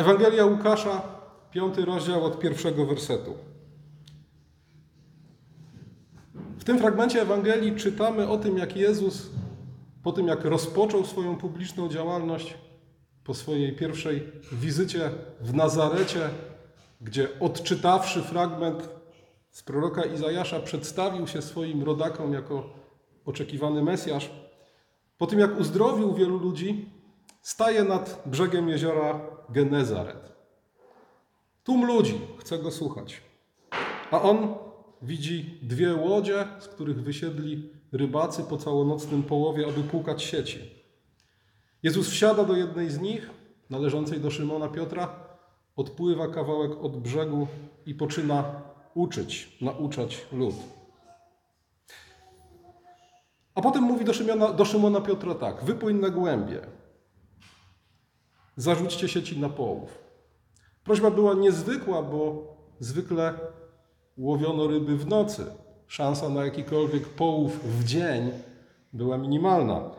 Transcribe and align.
Ewangelia 0.00 0.44
Łukasza, 0.44 1.02
piąty 1.50 1.84
rozdział 1.84 2.24
od 2.24 2.38
pierwszego 2.38 2.86
wersetu. 2.86 3.34
W 6.58 6.64
tym 6.64 6.78
fragmencie 6.78 7.22
Ewangelii 7.22 7.76
czytamy 7.76 8.28
o 8.28 8.38
tym, 8.38 8.58
jak 8.58 8.76
Jezus, 8.76 9.30
po 10.02 10.12
tym 10.12 10.26
jak 10.26 10.44
rozpoczął 10.44 11.04
swoją 11.04 11.36
publiczną 11.36 11.88
działalność, 11.88 12.54
po 13.24 13.34
swojej 13.34 13.76
pierwszej 13.76 14.32
wizycie 14.52 15.10
w 15.40 15.54
Nazarecie, 15.54 16.28
gdzie 17.00 17.28
odczytawszy 17.40 18.22
fragment 18.22 18.88
z 19.50 19.62
proroka 19.62 20.04
Izajasza, 20.04 20.60
przedstawił 20.60 21.26
się 21.26 21.42
swoim 21.42 21.82
rodakom 21.82 22.32
jako 22.32 22.72
oczekiwany 23.24 23.82
Mesjasz, 23.82 24.30
po 25.18 25.26
tym 25.26 25.38
jak 25.38 25.60
uzdrowił 25.60 26.14
wielu 26.14 26.38
ludzi, 26.38 26.90
staje 27.42 27.84
nad 27.84 28.22
brzegiem 28.26 28.68
jeziora 28.68 29.39
Genezaret. 29.52 30.32
Tłum 31.64 31.86
ludzi 31.86 32.20
chce 32.38 32.58
go 32.58 32.70
słuchać, 32.70 33.22
a 34.10 34.22
on 34.22 34.54
widzi 35.02 35.58
dwie 35.62 35.94
łodzie, 35.94 36.46
z 36.58 36.68
których 36.68 37.02
wysiedli 37.02 37.70
rybacy 37.92 38.44
po 38.44 38.56
całonocnym 38.56 39.22
połowie, 39.22 39.66
aby 39.66 39.82
płukać 39.82 40.22
sieci. 40.22 40.58
Jezus 41.82 42.10
wsiada 42.10 42.44
do 42.44 42.56
jednej 42.56 42.90
z 42.90 43.00
nich, 43.00 43.30
należącej 43.70 44.20
do 44.20 44.30
Szymona 44.30 44.68
Piotra, 44.68 45.14
odpływa 45.76 46.28
kawałek 46.28 46.72
od 46.84 46.96
brzegu 46.96 47.46
i 47.86 47.94
poczyna 47.94 48.62
uczyć, 48.94 49.56
nauczać 49.60 50.26
lud. 50.32 50.54
A 53.54 53.60
potem 53.60 53.82
mówi 53.82 54.04
do 54.04 54.14
Szymona, 54.14 54.52
do 54.52 54.64
Szymona 54.64 55.00
Piotra 55.00 55.34
tak: 55.34 55.64
wypłyń 55.64 55.96
na 55.96 56.10
głębie, 56.10 56.60
zarzućcie 58.60 59.08
sieci 59.08 59.38
na 59.38 59.48
połów. 59.48 59.98
Prośba 60.84 61.10
była 61.10 61.34
niezwykła, 61.34 62.02
bo 62.02 62.46
zwykle 62.80 63.34
łowiono 64.16 64.66
ryby 64.66 64.96
w 64.96 65.06
nocy. 65.06 65.46
Szansa 65.86 66.28
na 66.28 66.44
jakikolwiek 66.44 67.08
połów 67.08 67.78
w 67.78 67.84
dzień 67.84 68.30
była 68.92 69.18
minimalna. 69.18 69.90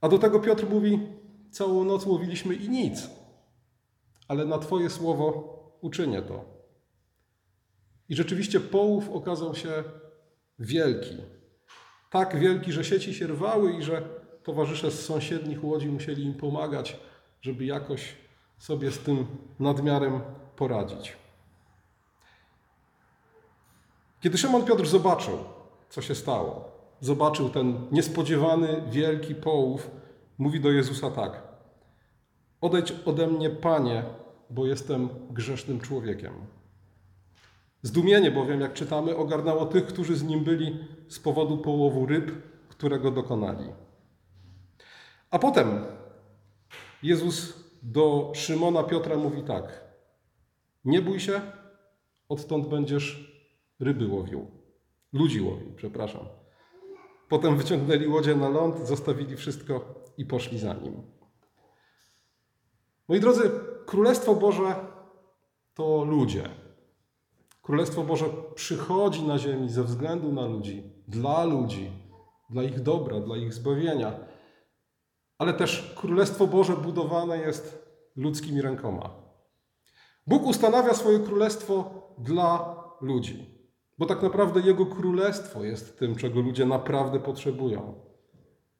A 0.00 0.08
do 0.08 0.18
tego 0.18 0.40
Piotr 0.40 0.66
mówi: 0.70 1.00
Całą 1.50 1.84
noc 1.84 2.06
łowiliśmy 2.06 2.54
i 2.54 2.68
nic, 2.68 3.10
ale 4.28 4.44
na 4.44 4.58
Twoje 4.58 4.90
słowo 4.90 5.58
uczynię 5.80 6.22
to. 6.22 6.44
I 8.08 8.14
rzeczywiście 8.16 8.60
połów 8.60 9.10
okazał 9.10 9.54
się 9.54 9.84
wielki. 10.58 11.16
Tak 12.10 12.38
wielki, 12.38 12.72
że 12.72 12.84
sieci 12.84 13.14
się 13.14 13.26
rwały 13.26 13.72
i 13.72 13.82
że 13.82 14.02
towarzysze 14.42 14.90
z 14.90 15.04
sąsiednich 15.04 15.64
łodzi 15.64 15.88
musieli 15.88 16.24
im 16.24 16.34
pomagać, 16.34 17.00
żeby 17.42 17.64
jakoś 17.64 18.16
sobie 18.58 18.90
z 18.90 18.98
tym 18.98 19.26
nadmiarem 19.60 20.20
poradzić. 20.56 21.16
Kiedy 24.20 24.38
Szymon 24.38 24.64
Piotr 24.64 24.86
zobaczył, 24.86 25.38
co 25.88 26.02
się 26.02 26.14
stało, 26.14 26.70
zobaczył 27.00 27.50
ten 27.50 27.86
niespodziewany, 27.92 28.82
wielki 28.90 29.34
połów, 29.34 29.90
mówi 30.38 30.60
do 30.60 30.70
Jezusa 30.70 31.10
tak: 31.10 31.42
Odejdź 32.60 32.94
ode 33.04 33.26
mnie, 33.26 33.50
panie, 33.50 34.04
bo 34.50 34.66
jestem 34.66 35.08
grzesznym 35.30 35.80
człowiekiem. 35.80 36.32
Zdumienie 37.82 38.30
bowiem, 38.30 38.60
jak 38.60 38.72
czytamy, 38.72 39.16
ogarnęło 39.16 39.66
tych, 39.66 39.86
którzy 39.86 40.16
z 40.16 40.22
nim 40.22 40.44
byli 40.44 40.88
z 41.08 41.18
powodu 41.18 41.58
połowu 41.58 42.06
ryb, 42.06 42.32
którego 42.68 43.10
dokonali. 43.10 43.64
A 45.30 45.38
potem 45.38 45.84
Jezus 47.02 47.64
do 47.82 48.32
Szymona 48.34 48.82
Piotra 48.82 49.16
mówi 49.16 49.42
tak: 49.42 49.84
Nie 50.84 51.02
bój 51.02 51.20
się, 51.20 51.40
odtąd 52.28 52.68
będziesz 52.68 53.32
ryby 53.80 54.06
łowił. 54.06 54.46
Ludzi 55.12 55.40
łowił, 55.40 55.72
przepraszam. 55.76 56.26
Potem 57.28 57.56
wyciągnęli 57.56 58.06
łodzie 58.06 58.36
na 58.36 58.48
ląd, 58.48 58.86
zostawili 58.86 59.36
wszystko 59.36 59.94
i 60.18 60.26
poszli 60.26 60.58
za 60.58 60.74
nim. 60.74 61.02
Moi 63.08 63.20
drodzy, 63.20 63.50
Królestwo 63.86 64.34
Boże 64.34 64.74
to 65.74 66.04
ludzie. 66.04 66.48
Królestwo 67.62 68.02
Boże 68.04 68.24
przychodzi 68.54 69.22
na 69.22 69.38
ziemi 69.38 69.68
ze 69.68 69.84
względu 69.84 70.32
na 70.32 70.46
ludzi, 70.46 70.82
dla 71.08 71.44
ludzi, 71.44 71.90
dla 72.50 72.62
ich 72.62 72.80
dobra, 72.80 73.20
dla 73.20 73.36
ich 73.36 73.54
zbawienia. 73.54 74.12
Ale 75.42 75.52
też 75.52 75.94
Królestwo 75.96 76.46
Boże 76.46 76.76
budowane 76.76 77.38
jest 77.38 77.88
ludzkimi 78.16 78.62
rękoma. 78.62 79.10
Bóg 80.26 80.46
ustanawia 80.46 80.94
swoje 80.94 81.18
królestwo 81.18 81.90
dla 82.18 82.76
ludzi, 83.00 83.46
bo 83.98 84.06
tak 84.06 84.22
naprawdę 84.22 84.60
Jego 84.60 84.86
królestwo 84.86 85.64
jest 85.64 85.98
tym, 85.98 86.16
czego 86.16 86.40
ludzie 86.40 86.66
naprawdę 86.66 87.20
potrzebują. 87.20 87.94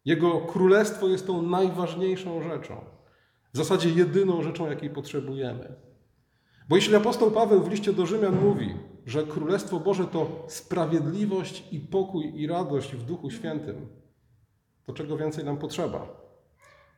Jego 0.05 0.41
królestwo 0.41 1.09
jest 1.09 1.27
tą 1.27 1.43
najważniejszą 1.43 2.43
rzeczą, 2.43 2.85
w 3.53 3.57
zasadzie 3.57 3.91
jedyną 3.91 4.43
rzeczą, 4.43 4.71
jakiej 4.71 4.91
potrzebujemy. 4.91 5.75
Bo 6.69 6.77
jeśli 6.77 6.97
apostoł 6.97 7.31
Paweł 7.31 7.63
w 7.63 7.71
liście 7.71 7.93
do 7.93 8.07
Rzymian 8.07 8.45
mówi, 8.45 8.75
że 9.07 9.23
Królestwo 9.23 9.81
Boże 9.81 10.05
to 10.05 10.45
sprawiedliwość 10.49 11.65
i 11.73 11.81
pokój 11.81 12.41
i 12.41 12.47
radość 12.47 12.97
w 12.97 13.05
Duchu 13.05 13.31
Świętym, 13.31 13.89
to 14.87 14.93
czego 14.93 15.17
więcej 15.17 15.45
nam 15.45 15.57
potrzeba? 15.57 16.23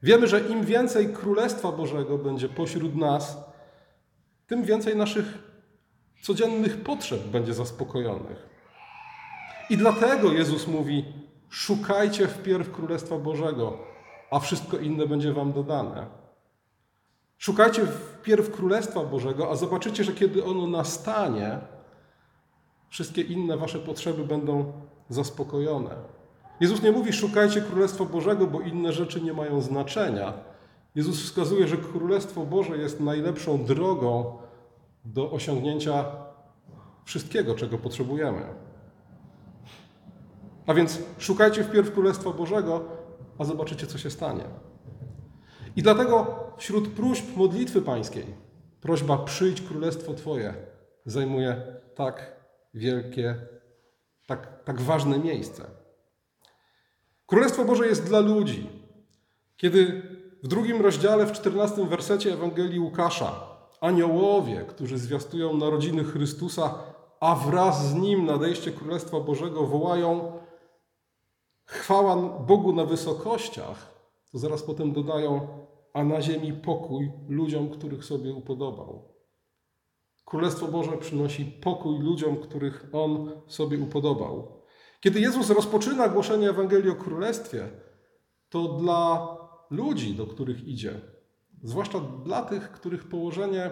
Wiemy, 0.05 0.27
że 0.27 0.41
im 0.41 0.65
więcej 0.65 1.13
Królestwa 1.13 1.73
Bożego 1.73 2.19
będzie 2.19 2.49
pośród 2.49 2.97
nas, 2.97 3.37
tym 4.47 4.65
więcej 4.65 4.97
naszych 4.97 5.39
codziennych 6.23 6.83
potrzeb 6.83 7.23
będzie 7.23 7.55
zaspokojonych. 7.55 8.49
I 9.71 9.77
dlatego 9.77 10.33
Jezus 10.33 10.67
mówi: 10.67 11.05
Szukajcie 11.49 12.29
wpierw 12.29 12.73
Królestwa 12.73 13.19
Bożego, 13.19 13.79
a 14.31 14.41
wszystko 14.41 14.79
inne 14.79 15.07
będzie 15.07 15.33
Wam 15.33 15.53
dodane. 15.53 16.07
Szukajcie 17.39 17.87
wpierw 17.87 18.51
Królestwa 18.51 19.05
Bożego, 19.05 19.51
a 19.51 19.57
zobaczycie, 19.57 20.05
że 20.05 20.13
kiedy 20.13 20.45
ono 20.45 20.67
nastanie, 20.67 21.59
wszystkie 22.89 23.23
inne 23.23 23.57
wasze 23.57 23.79
potrzeby 23.79 24.25
będą 24.25 24.73
zaspokojone. 25.09 26.14
Jezus 26.61 26.83
nie 26.83 26.93
mówi 26.93 27.13
szukajcie 27.13 27.61
Królestwa 27.61 28.05
Bożego, 28.05 28.47
bo 28.47 28.61
inne 28.61 28.93
rzeczy 28.93 29.21
nie 29.21 29.33
mają 29.33 29.61
znaczenia. 29.61 30.33
Jezus 30.95 31.23
wskazuje, 31.23 31.69
że 31.69 31.77
Królestwo 31.77 32.47
Boże 32.47 32.77
jest 32.77 33.01
najlepszą 33.01 33.65
drogą 33.65 34.39
do 35.05 35.31
osiągnięcia 35.31 36.05
wszystkiego, 37.05 37.55
czego 37.55 37.79
potrzebujemy. 37.79 38.43
A 40.67 40.75
więc 40.75 41.03
szukajcie 41.19 41.65
wpierw 41.65 41.93
Królestwa 41.93 42.31
Bożego, 42.31 42.85
a 43.39 43.45
zobaczycie, 43.45 43.87
co 43.87 43.99
się 43.99 44.11
stanie. 44.11 44.45
I 45.77 45.83
dlatego 45.83 46.37
wśród 46.57 46.89
próśb 46.89 47.37
modlitwy 47.37 47.83
pańskiej 47.83 48.45
prośba 48.85 49.19
przyjdź 49.19 49.63
królestwo 49.63 50.15
Twoje 50.15 50.55
zajmuje 51.07 51.63
tak 51.95 52.37
wielkie, 52.75 53.37
tak, 54.27 54.65
tak 54.65 54.81
ważne 54.81 55.19
miejsce. 55.19 55.65
Królestwo 57.35 57.65
Boże 57.65 57.87
jest 57.87 58.07
dla 58.07 58.21
ludzi. 58.21 58.67
Kiedy 59.57 60.03
w 60.43 60.49
drugim 60.49 60.83
rozdziale, 60.83 61.27
w 61.27 61.33
czternastym 61.33 61.89
wersecie 61.89 62.33
Ewangelii 62.33 62.81
Łukasza 62.81 63.47
aniołowie, 63.81 64.65
którzy 64.69 64.99
zwiastują 64.99 65.57
narodziny 65.57 66.05
Chrystusa, 66.05 66.75
a 67.21 67.35
wraz 67.35 67.89
z 67.89 67.95
nim 67.95 68.27
nadejście 68.27 68.73
Królestwa 68.73 69.21
Bożego 69.21 69.67
wołają 69.67 70.33
chwała 71.65 72.17
Bogu 72.39 72.73
na 72.73 72.85
wysokościach, 72.85 73.95
to 74.33 74.39
zaraz 74.39 74.63
potem 74.63 74.93
dodają, 74.93 75.49
a 75.93 76.05
na 76.05 76.23
ziemi 76.23 76.53
pokój 76.53 77.13
ludziom, 77.29 77.69
których 77.69 78.05
sobie 78.05 78.35
upodobał. 78.35 79.09
Królestwo 80.25 80.67
Boże 80.67 80.93
przynosi 80.93 81.45
pokój 81.45 81.99
ludziom, 81.99 82.37
których 82.37 82.87
On 82.93 83.31
sobie 83.47 83.79
upodobał. 83.79 84.64
Kiedy 85.05 85.21
Jezus 85.21 85.51
rozpoczyna 85.51 86.09
głoszenie 86.09 86.51
Ewangelii 86.51 86.91
o 86.91 86.95
Królestwie, 86.95 87.69
to 88.49 88.69
dla 88.69 89.37
ludzi, 89.71 90.15
do 90.15 90.27
których 90.27 90.69
idzie, 90.69 91.01
zwłaszcza 91.63 92.01
dla 92.01 92.43
tych, 92.43 92.71
których 92.71 93.09
położenie 93.09 93.71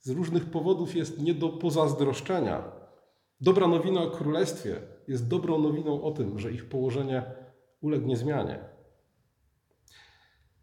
z 0.00 0.10
różnych 0.10 0.50
powodów 0.50 0.96
jest 0.96 1.20
nie 1.20 1.34
do 1.34 1.48
pozazdroszczenia. 1.48 2.62
Dobra 3.40 3.68
nowina 3.68 4.02
o 4.02 4.10
Królestwie 4.10 4.80
jest 5.08 5.28
dobrą 5.28 5.58
nowiną 5.58 6.02
o 6.02 6.10
tym, 6.10 6.38
że 6.38 6.52
ich 6.52 6.68
położenie 6.68 7.22
ulegnie 7.80 8.16
zmianie. 8.16 8.58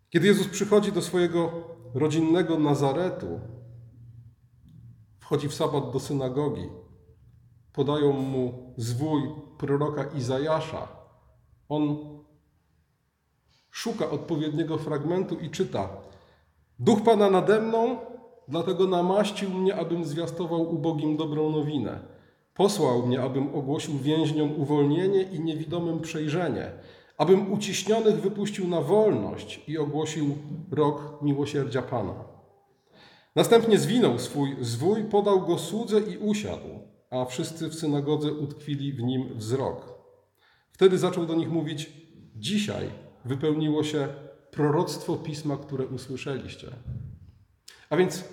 Kiedy 0.09 0.27
Jezus 0.27 0.47
przychodzi 0.47 0.91
do 0.91 1.01
swojego 1.01 1.51
rodzinnego 1.93 2.59
Nazaretu, 2.59 3.39
wchodzi 5.19 5.49
w 5.49 5.53
sabat 5.53 5.91
do 5.91 5.99
synagogi, 5.99 6.69
podają 7.75 8.12
mu 8.12 8.74
zwój 8.77 9.22
proroka 9.57 10.04
Izajasza. 10.04 10.88
On 11.69 11.98
szuka 13.72 14.10
odpowiedniego 14.10 14.77
fragmentu 14.77 15.36
i 15.39 15.50
czyta: 15.50 15.89
Duch 16.80 17.01
Pana 17.04 17.30
nade 17.30 17.62
mną, 17.62 17.98
dlatego 18.48 18.88
namaścił 18.88 19.50
mnie, 19.50 19.75
abym 19.75 20.06
zwiastował 20.06 20.75
ubogim 20.75 21.18
dobrą 21.18 21.50
nowinę. 21.50 22.00
Posłał 22.54 23.07
mnie, 23.07 23.22
abym 23.22 23.56
ogłosił 23.56 23.98
więźniom 23.98 24.62
uwolnienie 24.62 25.22
i 25.22 25.39
niewidomym 25.39 26.00
przejrzenie, 26.00 26.72
abym 27.18 27.54
uciśnionych 27.54 28.22
wypuścił 28.22 28.68
na 28.68 28.81
wolność 28.81 29.62
i 29.68 29.77
ogłosił 29.77 30.38
rok 30.72 31.22
miłosierdzia 31.22 31.81
Pana. 31.81 32.13
Następnie 33.36 33.77
zwinął 33.77 34.19
swój 34.19 34.56
zwój, 34.62 35.04
podał 35.04 35.42
go 35.42 35.57
słudze 35.57 36.00
i 36.00 36.18
usiadł, 36.18 36.69
a 37.09 37.25
wszyscy 37.25 37.69
w 37.69 37.75
synagodze 37.75 38.33
utkwili 38.33 38.93
w 38.93 39.03
nim 39.03 39.37
wzrok. 39.37 39.93
Wtedy 40.71 40.97
zaczął 40.97 41.25
do 41.25 41.35
nich 41.35 41.49
mówić: 41.49 41.91
Dzisiaj 42.35 42.89
wypełniło 43.25 43.83
się 43.83 44.07
proroctwo 44.51 45.15
pisma, 45.15 45.57
które 45.57 45.85
usłyszeliście. 45.87 46.67
A 47.89 47.97
więc 47.97 48.23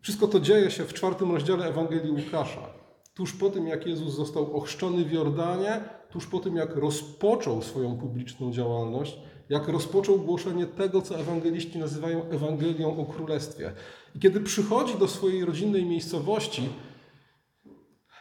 wszystko 0.00 0.28
to 0.28 0.40
dzieje 0.40 0.70
się 0.70 0.84
w 0.84 0.94
czwartym 0.94 1.32
rozdziale 1.32 1.66
Ewangelii 1.66 2.10
Łukasza. 2.10 2.70
Tuż 3.14 3.32
po 3.32 3.50
tym, 3.50 3.66
jak 3.66 3.86
Jezus 3.86 4.14
został 4.14 4.56
ochrzczony 4.56 5.04
w 5.04 5.12
Jordanie, 5.12 5.80
tuż 6.10 6.26
po 6.26 6.40
tym, 6.40 6.56
jak 6.56 6.76
rozpoczął 6.76 7.62
swoją 7.62 7.98
publiczną 7.98 8.52
działalność, 8.52 9.18
jak 9.48 9.68
rozpoczął 9.68 10.18
głoszenie 10.18 10.66
tego, 10.66 11.02
co 11.02 11.18
ewangeliści 11.18 11.78
nazywają 11.78 12.24
Ewangelią 12.30 13.00
o 13.00 13.04
Królestwie. 13.04 13.72
I 14.14 14.18
kiedy 14.18 14.40
przychodzi 14.40 14.98
do 14.98 15.08
swojej 15.08 15.44
rodzinnej 15.44 15.84
miejscowości, 15.84 16.68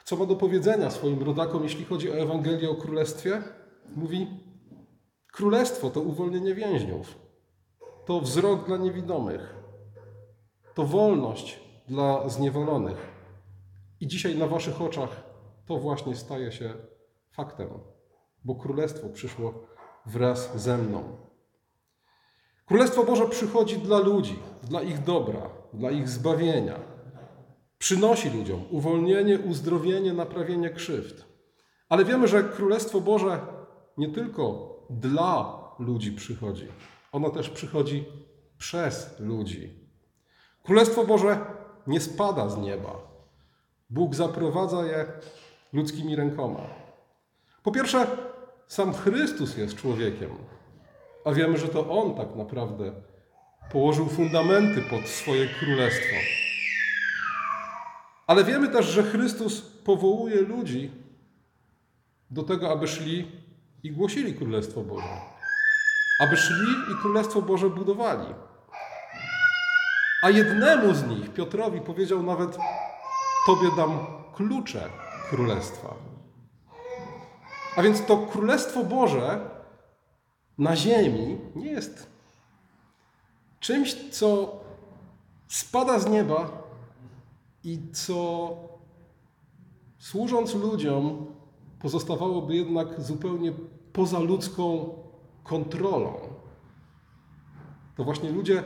co 0.07 0.15
ma 0.15 0.25
do 0.25 0.35
powiedzenia 0.35 0.91
swoim 0.91 1.23
rodakom, 1.23 1.63
jeśli 1.63 1.85
chodzi 1.85 2.11
o 2.11 2.15
Ewangelię 2.15 2.69
o 2.69 2.75
Królestwie? 2.75 3.43
Mówi: 3.95 4.27
Królestwo 5.31 5.89
to 5.89 6.01
uwolnienie 6.01 6.55
więźniów, 6.55 7.15
to 8.05 8.21
wzrok 8.21 8.65
dla 8.65 8.77
niewidomych, 8.77 9.55
to 10.73 10.83
wolność 10.83 11.59
dla 11.87 12.29
zniewolonych. 12.29 12.97
I 13.99 14.07
dzisiaj 14.07 14.37
na 14.37 14.47
Waszych 14.47 14.81
oczach 14.81 15.23
to 15.65 15.77
właśnie 15.77 16.15
staje 16.15 16.51
się 16.51 16.73
faktem, 17.31 17.69
bo 18.43 18.55
Królestwo 18.55 19.09
przyszło 19.09 19.53
wraz 20.05 20.61
ze 20.61 20.77
mną. 20.77 21.17
Królestwo 22.65 23.03
Boże 23.03 23.27
przychodzi 23.27 23.77
dla 23.77 23.99
ludzi, 23.99 24.39
dla 24.63 24.81
ich 24.81 25.03
dobra, 25.03 25.49
dla 25.73 25.91
ich 25.91 26.09
zbawienia. 26.09 26.79
Przynosi 27.77 28.29
ludziom 28.29 28.63
uwolnienie, 28.69 29.39
uzdrowienie, 29.39 30.13
naprawienie 30.13 30.69
krzywd. 30.69 31.25
Ale 31.89 32.05
wiemy, 32.05 32.27
że 32.27 32.43
Królestwo 32.43 33.01
Boże 33.01 33.39
nie 33.97 34.09
tylko 34.09 34.77
dla 34.89 35.59
ludzi 35.79 36.11
przychodzi, 36.11 36.67
ono 37.11 37.29
też 37.29 37.49
przychodzi 37.49 38.05
przez 38.57 39.19
ludzi. 39.19 39.73
Królestwo 40.63 41.05
Boże 41.05 41.45
nie 41.87 42.01
spada 42.01 42.49
z 42.49 42.57
nieba. 42.57 43.07
Bóg 43.89 44.15
zaprowadza 44.15 44.85
je 44.85 45.05
ludzkimi 45.73 46.15
rękoma. 46.15 46.61
Po 47.63 47.71
pierwsze, 47.71 48.07
sam 48.67 48.93
Chrystus 48.93 49.57
jest 49.57 49.75
człowiekiem, 49.75 50.29
a 51.25 51.31
wiemy, 51.31 51.57
że 51.57 51.67
to 51.67 51.89
On 51.89 52.15
tak 52.15 52.35
naprawdę 52.35 52.91
położył 53.71 54.05
fundamenty 54.05 54.81
pod 54.81 55.07
swoje 55.07 55.47
królestwo. 55.47 56.15
Ale 58.27 58.43
wiemy 58.43 58.67
też, 58.67 58.85
że 58.85 59.03
Chrystus 59.03 59.61
powołuje 59.61 60.41
ludzi 60.41 60.91
do 62.29 62.43
tego, 62.43 62.71
aby 62.71 62.87
szli 62.87 63.31
i 63.83 63.91
głosili 63.91 64.33
Królestwo 64.33 64.81
Boże. 64.81 65.21
Aby 66.19 66.37
szli 66.37 66.71
i 66.91 67.01
Królestwo 67.01 67.41
Boże 67.41 67.69
budowali. 67.69 68.33
A 70.23 70.29
jednemu 70.29 70.93
z 70.93 71.07
nich, 71.07 71.33
Piotrowi, 71.33 71.81
powiedział 71.81 72.23
nawet: 72.23 72.57
Tobie 73.45 73.75
dam 73.77 73.99
klucze 74.35 74.89
Królestwa. 75.29 75.95
A 77.75 77.81
więc 77.81 78.05
to 78.05 78.17
Królestwo 78.17 78.83
Boże 78.83 79.39
na 80.57 80.75
ziemi 80.75 81.37
nie 81.55 81.71
jest 81.71 82.07
czymś, 83.59 84.09
co 84.11 84.59
spada 85.47 85.99
z 85.99 86.09
nieba 86.09 86.66
i 87.63 87.79
co 87.91 88.49
służąc 89.97 90.55
ludziom 90.55 91.25
pozostawałoby 91.79 92.55
jednak 92.55 93.01
zupełnie 93.01 93.53
poza 93.93 94.19
ludzką 94.19 94.93
kontrolą. 95.43 96.13
To 97.95 98.03
właśnie 98.03 98.29
ludzie 98.29 98.63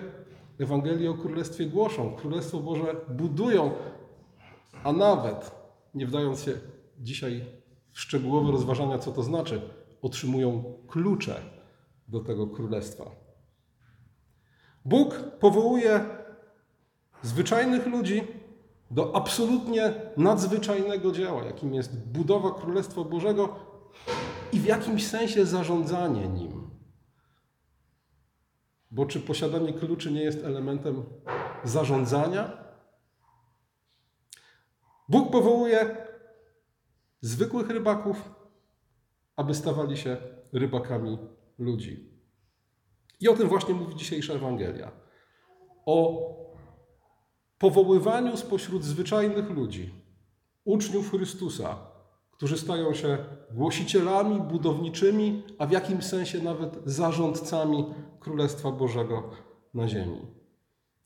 Ewangelię 0.60 1.12
o 1.12 1.14
Królestwie 1.14 1.66
głoszą, 1.66 2.16
Królestwo 2.16 2.60
Boże 2.60 2.96
budują, 3.10 3.72
a 4.84 4.92
nawet, 4.94 5.52
nie 5.94 6.08
wdając 6.08 6.42
się 6.42 6.54
dzisiaj 7.00 7.46
w 7.92 8.00
szczegółowe 8.00 8.52
rozważania, 8.52 8.98
co 8.98 9.12
to 9.12 9.24
znaczy, 9.24 9.62
otrzymują 10.02 10.64
klucze 10.88 11.42
do 12.08 12.20
tego 12.20 12.48
Królestwa. 12.48 13.12
Bóg 14.86 15.16
powołuje 15.40 16.06
zwyczajnych 17.22 17.88
ludzi 17.88 18.41
do 18.92 19.16
absolutnie 19.16 19.94
nadzwyczajnego 20.18 21.12
dzieła, 21.12 21.44
jakim 21.44 21.74
jest 21.74 21.98
budowa 21.98 22.52
Królestwa 22.52 23.04
Bożego 23.04 23.56
i 24.52 24.60
w 24.60 24.66
jakimś 24.66 25.08
sensie 25.08 25.46
zarządzanie 25.46 26.28
nim. 26.28 26.70
Bo 28.92 29.06
czy 29.06 29.20
posiadanie 29.20 29.74
kluczy 29.74 30.12
nie 30.12 30.22
jest 30.22 30.44
elementem 30.44 31.04
zarządzania? 31.64 32.58
Bóg 35.10 35.32
powołuje 35.32 35.98
zwykłych 37.22 37.70
rybaków, 37.70 38.32
aby 39.36 39.56
stawali 39.56 39.98
się 39.98 40.18
rybakami 40.54 41.18
ludzi. 41.60 42.12
I 43.20 43.30
o 43.30 43.34
tym 43.34 43.48
właśnie 43.48 43.74
mówi 43.74 43.96
dzisiejsza 43.96 44.34
Ewangelia. 44.34 44.92
O 45.86 46.22
powoływaniu 47.62 48.38
spośród 48.38 48.84
zwyczajnych 48.84 49.50
ludzi, 49.50 49.94
uczniów 50.66 51.12
Chrystusa, 51.12 51.78
którzy 52.32 52.58
stają 52.58 52.94
się 52.94 53.18
głosicielami 53.52 54.40
budowniczymi, 54.40 55.44
a 55.58 55.66
w 55.66 55.72
jakimś 55.72 56.04
sensie 56.04 56.40
nawet 56.44 56.80
zarządcami 56.86 57.86
Królestwa 58.20 58.72
Bożego 58.72 59.30
na 59.74 59.88
ziemi. 59.88 60.22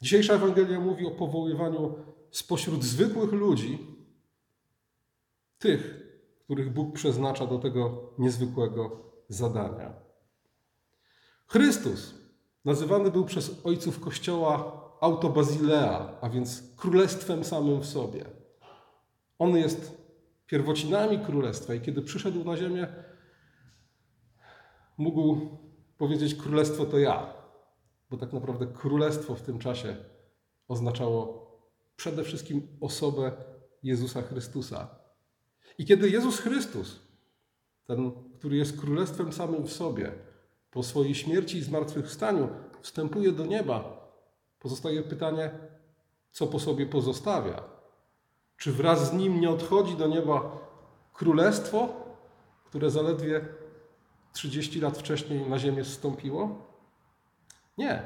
Dzisiejsza 0.01 0.33
Ewangelia 0.33 0.79
mówi 0.79 1.05
o 1.05 1.11
powoływaniu 1.11 1.95
spośród 2.31 2.83
zwykłych 2.83 3.31
ludzi, 3.31 3.87
tych, 5.59 6.07
których 6.43 6.73
Bóg 6.73 6.93
przeznacza 6.93 7.47
do 7.47 7.59
tego 7.59 8.13
niezwykłego 8.17 8.91
zadania. 9.29 9.93
Chrystus 11.47 12.13
nazywany 12.65 13.11
był 13.11 13.25
przez 13.25 13.65
ojców 13.65 13.99
Kościoła 13.99 14.84
autobazilea, 15.05 16.17
a 16.21 16.29
więc 16.29 16.63
królestwem 16.75 17.43
samym 17.43 17.81
w 17.81 17.85
sobie. 17.85 18.25
On 19.39 19.57
jest 19.57 19.97
pierwocinami 20.47 21.19
królestwa 21.19 21.73
i 21.73 21.81
kiedy 21.81 22.01
przyszedł 22.01 22.43
na 22.43 22.57
ziemię, 22.57 22.87
mógł 24.97 25.37
powiedzieć: 25.97 26.35
Królestwo 26.35 26.85
to 26.85 26.99
ja, 26.99 27.33
bo 28.09 28.17
tak 28.17 28.33
naprawdę 28.33 28.67
królestwo 28.67 29.35
w 29.35 29.41
tym 29.41 29.59
czasie 29.59 29.95
oznaczało 30.67 31.45
przede 31.95 32.23
wszystkim 32.23 32.67
osobę 32.81 33.31
Jezusa 33.83 34.21
Chrystusa. 34.21 34.87
I 35.77 35.85
kiedy 35.85 36.09
Jezus 36.09 36.39
Chrystus, 36.39 36.99
ten, 37.85 38.11
który 38.33 38.57
jest 38.57 38.79
królestwem 38.79 39.33
samym 39.33 39.63
w 39.63 39.73
sobie, 39.73 40.11
po 40.71 40.83
swojej 40.83 41.15
śmierci 41.15 41.57
i 41.57 41.63
zmartwychwstaniu 41.63 42.49
wstępuje 42.81 43.31
do 43.31 43.45
nieba, 43.45 44.04
Pozostaje 44.65 45.03
pytanie, 45.03 45.51
co 46.31 46.47
po 46.47 46.59
sobie 46.59 46.85
pozostawia. 46.85 47.63
Czy 48.57 48.71
wraz 48.71 49.09
z 49.09 49.13
nim 49.13 49.41
nie 49.41 49.49
odchodzi 49.49 49.95
do 49.95 50.07
nieba 50.07 50.57
królestwo, 51.13 51.89
które 52.65 52.89
zaledwie 52.89 53.45
30 54.33 54.81
lat 54.81 54.97
wcześniej 54.97 55.49
na 55.49 55.59
ziemię 55.59 55.83
zstąpiło? 55.83 56.49
Nie. 57.77 58.03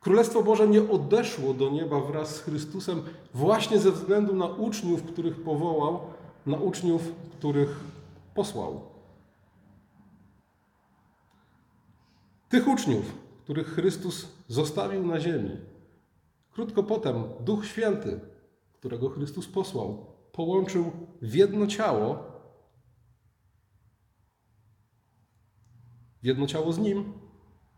Królestwo 0.00 0.42
Boże 0.42 0.68
nie 0.68 0.90
odeszło 0.90 1.54
do 1.54 1.70
nieba 1.70 2.00
wraz 2.00 2.36
z 2.36 2.40
Chrystusem 2.40 3.02
właśnie 3.34 3.78
ze 3.78 3.92
względu 3.92 4.34
na 4.34 4.46
uczniów, 4.46 5.02
których 5.02 5.42
powołał, 5.42 6.00
na 6.46 6.56
uczniów, 6.56 7.02
których 7.38 7.80
posłał. 8.34 8.80
Tych 12.48 12.68
uczniów, 12.68 13.14
których 13.44 13.74
Chrystus 13.74 14.33
zostawił 14.46 15.06
na 15.06 15.20
ziemi. 15.20 15.56
Krótko 16.52 16.82
potem 16.82 17.24
Duch 17.40 17.66
Święty, 17.66 18.20
którego 18.72 19.08
Chrystus 19.08 19.48
posłał, 19.48 20.06
połączył 20.32 20.92
w 21.22 21.34
jedno 21.34 21.66
ciało, 21.66 22.18
w 26.22 26.26
jedno 26.26 26.46
ciało 26.46 26.72
z 26.72 26.78
Nim 26.78 27.12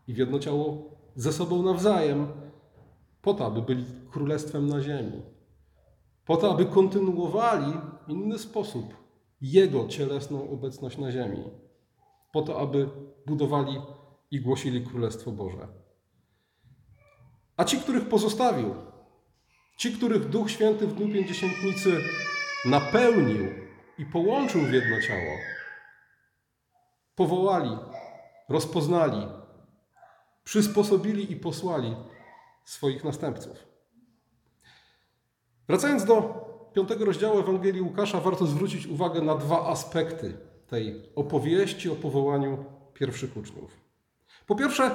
i 0.07 0.13
w 0.13 0.17
jedno 0.17 0.39
ciało 0.39 0.97
ze 1.15 1.33
sobą 1.33 1.63
nawzajem, 1.63 2.27
po 3.21 3.33
to, 3.33 3.45
aby 3.45 3.61
byli 3.61 3.85
królestwem 4.11 4.67
na 4.67 4.81
ziemi. 4.81 5.21
Po 6.25 6.37
to, 6.37 6.51
aby 6.51 6.65
kontynuowali 6.65 7.73
w 8.07 8.09
inny 8.09 8.39
sposób 8.39 8.93
Jego 9.41 9.87
cielesną 9.87 10.49
obecność 10.49 10.97
na 10.97 11.11
ziemi. 11.11 11.43
Po 12.31 12.41
to, 12.41 12.59
aby 12.59 12.89
budowali 13.25 13.81
i 14.31 14.41
głosili 14.41 14.85
Królestwo 14.85 15.31
Boże. 15.31 15.86
A 17.57 17.65
ci, 17.65 17.77
których 17.77 18.09
pozostawił, 18.09 18.75
ci, 19.77 19.91
których 19.91 20.29
Duch 20.29 20.51
Święty 20.51 20.87
w 20.87 20.93
Dniu 20.93 21.13
Pięćdziesiętnicy 21.13 21.97
napełnił 22.65 23.45
i 23.97 24.05
połączył 24.05 24.61
w 24.61 24.73
jedno 24.73 25.01
ciało, 25.01 25.31
powołali, 27.15 27.77
rozpoznali, 28.49 29.27
przysposobili 30.43 31.31
i 31.31 31.35
posłali 31.35 31.95
swoich 32.63 33.03
następców. 33.03 33.67
Wracając 35.67 36.05
do 36.05 36.47
piątego 36.73 37.05
rozdziału 37.05 37.39
Ewangelii 37.39 37.81
Łukasza, 37.81 38.19
warto 38.19 38.45
zwrócić 38.45 38.87
uwagę 38.87 39.21
na 39.21 39.35
dwa 39.35 39.67
aspekty 39.67 40.37
tej 40.67 41.09
opowieści 41.15 41.89
o 41.89 41.95
powołaniu 41.95 42.65
pierwszych 42.93 43.37
uczniów. 43.37 43.77
Po 44.47 44.55
pierwsze, 44.55 44.91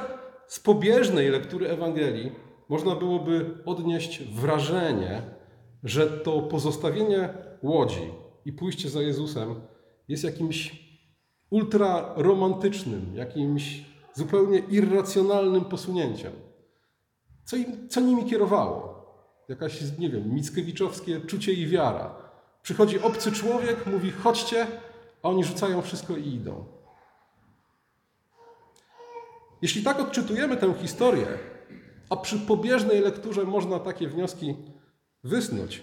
z 0.46 0.60
pobieżnej 0.60 1.28
lektury 1.28 1.68
Ewangelii 1.68 2.51
można 2.72 2.94
byłoby 2.94 3.54
odnieść 3.64 4.22
wrażenie, 4.24 5.22
że 5.84 6.06
to 6.06 6.42
pozostawienie 6.42 7.34
łodzi 7.62 8.10
i 8.44 8.52
pójście 8.52 8.88
za 8.88 9.02
Jezusem 9.02 9.54
jest 10.08 10.24
jakimś 10.24 10.84
ultraromantycznym, 11.50 13.12
jakimś 13.14 13.84
zupełnie 14.14 14.58
irracjonalnym 14.58 15.64
posunięciem. 15.64 16.32
Co, 17.44 17.56
im, 17.56 17.88
co 17.88 18.00
nimi 18.00 18.24
kierowało? 18.24 19.04
Jakaś, 19.48 19.98
nie 19.98 20.10
wiem, 20.10 20.34
mickiewiczowskie 20.34 21.20
czucie 21.20 21.52
i 21.52 21.66
wiara. 21.66 22.14
Przychodzi 22.62 23.00
obcy 23.00 23.32
człowiek, 23.32 23.86
mówi 23.86 24.10
chodźcie, 24.10 24.66
a 25.22 25.28
oni 25.28 25.44
rzucają 25.44 25.82
wszystko 25.82 26.16
i 26.16 26.28
idą. 26.28 26.64
Jeśli 29.62 29.82
tak 29.82 30.00
odczytujemy 30.00 30.56
tę 30.56 30.74
historię, 30.74 31.26
a 32.12 32.16
przy 32.16 32.38
pobieżnej 32.38 33.00
lekturze 33.00 33.44
można 33.44 33.78
takie 33.78 34.08
wnioski 34.08 34.54
wysnuć, 35.24 35.82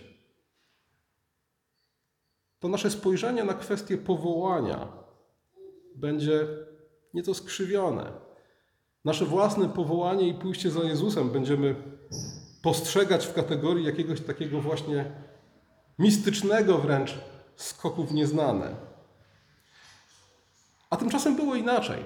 to 2.59 2.67
nasze 2.67 2.91
spojrzenie 2.91 3.43
na 3.43 3.53
kwestię 3.53 3.97
powołania 3.97 4.87
będzie 5.95 6.47
nieco 7.13 7.33
skrzywione. 7.33 8.11
Nasze 9.05 9.25
własne 9.25 9.69
powołanie 9.69 10.27
i 10.27 10.33
pójście 10.33 10.71
za 10.71 10.83
Jezusem 10.83 11.29
będziemy 11.29 11.75
postrzegać 12.61 13.25
w 13.25 13.33
kategorii 13.33 13.85
jakiegoś 13.85 14.21
takiego 14.21 14.61
właśnie 14.61 15.11
mistycznego 15.99 16.77
wręcz 16.77 17.15
skoku 17.55 18.03
w 18.03 18.13
nieznane. 18.13 18.75
A 20.89 20.97
tymczasem 20.97 21.35
było 21.35 21.55
inaczej. 21.55 22.03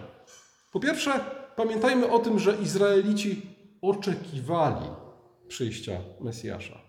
Po 0.72 0.80
pierwsze, 0.80 1.20
pamiętajmy 1.56 2.12
o 2.12 2.20
tym, 2.20 2.39
że 2.39 2.56
Izraelici 2.56 3.53
oczekiwali 3.84 4.86
przyjścia 5.48 6.00
Mesjasza. 6.22 6.80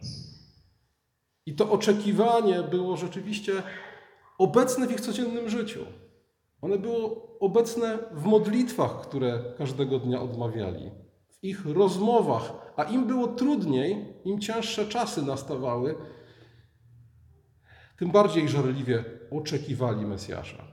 I 1.47 1.55
to 1.55 1.71
oczekiwanie 1.71 2.63
było 2.63 2.97
rzeczywiście 2.97 3.53
obecne 4.39 4.87
w 4.87 4.91
ich 4.91 5.01
codziennym 5.01 5.49
życiu. 5.49 5.81
One 6.63 6.79
było 6.79 7.37
obecne 7.41 7.99
w 8.13 8.25
modlitwach, 8.25 9.01
które 9.01 9.45
każdego 9.59 9.99
dnia 9.99 10.21
odmawiali, 10.21 10.91
w 11.31 11.45
ich 11.45 11.67
rozmowach, 11.67 12.53
a 12.77 12.85
im 12.85 13.07
było 13.07 13.27
trudniej, 13.27 14.15
im 14.25 14.41
cięższe 14.41 14.87
czasy 14.87 15.23
nastawały, 15.23 15.95
tym 17.99 18.11
bardziej 18.11 18.49
żarliwie 18.49 19.05
oczekiwali 19.31 20.07
Mesjasza. 20.07 20.65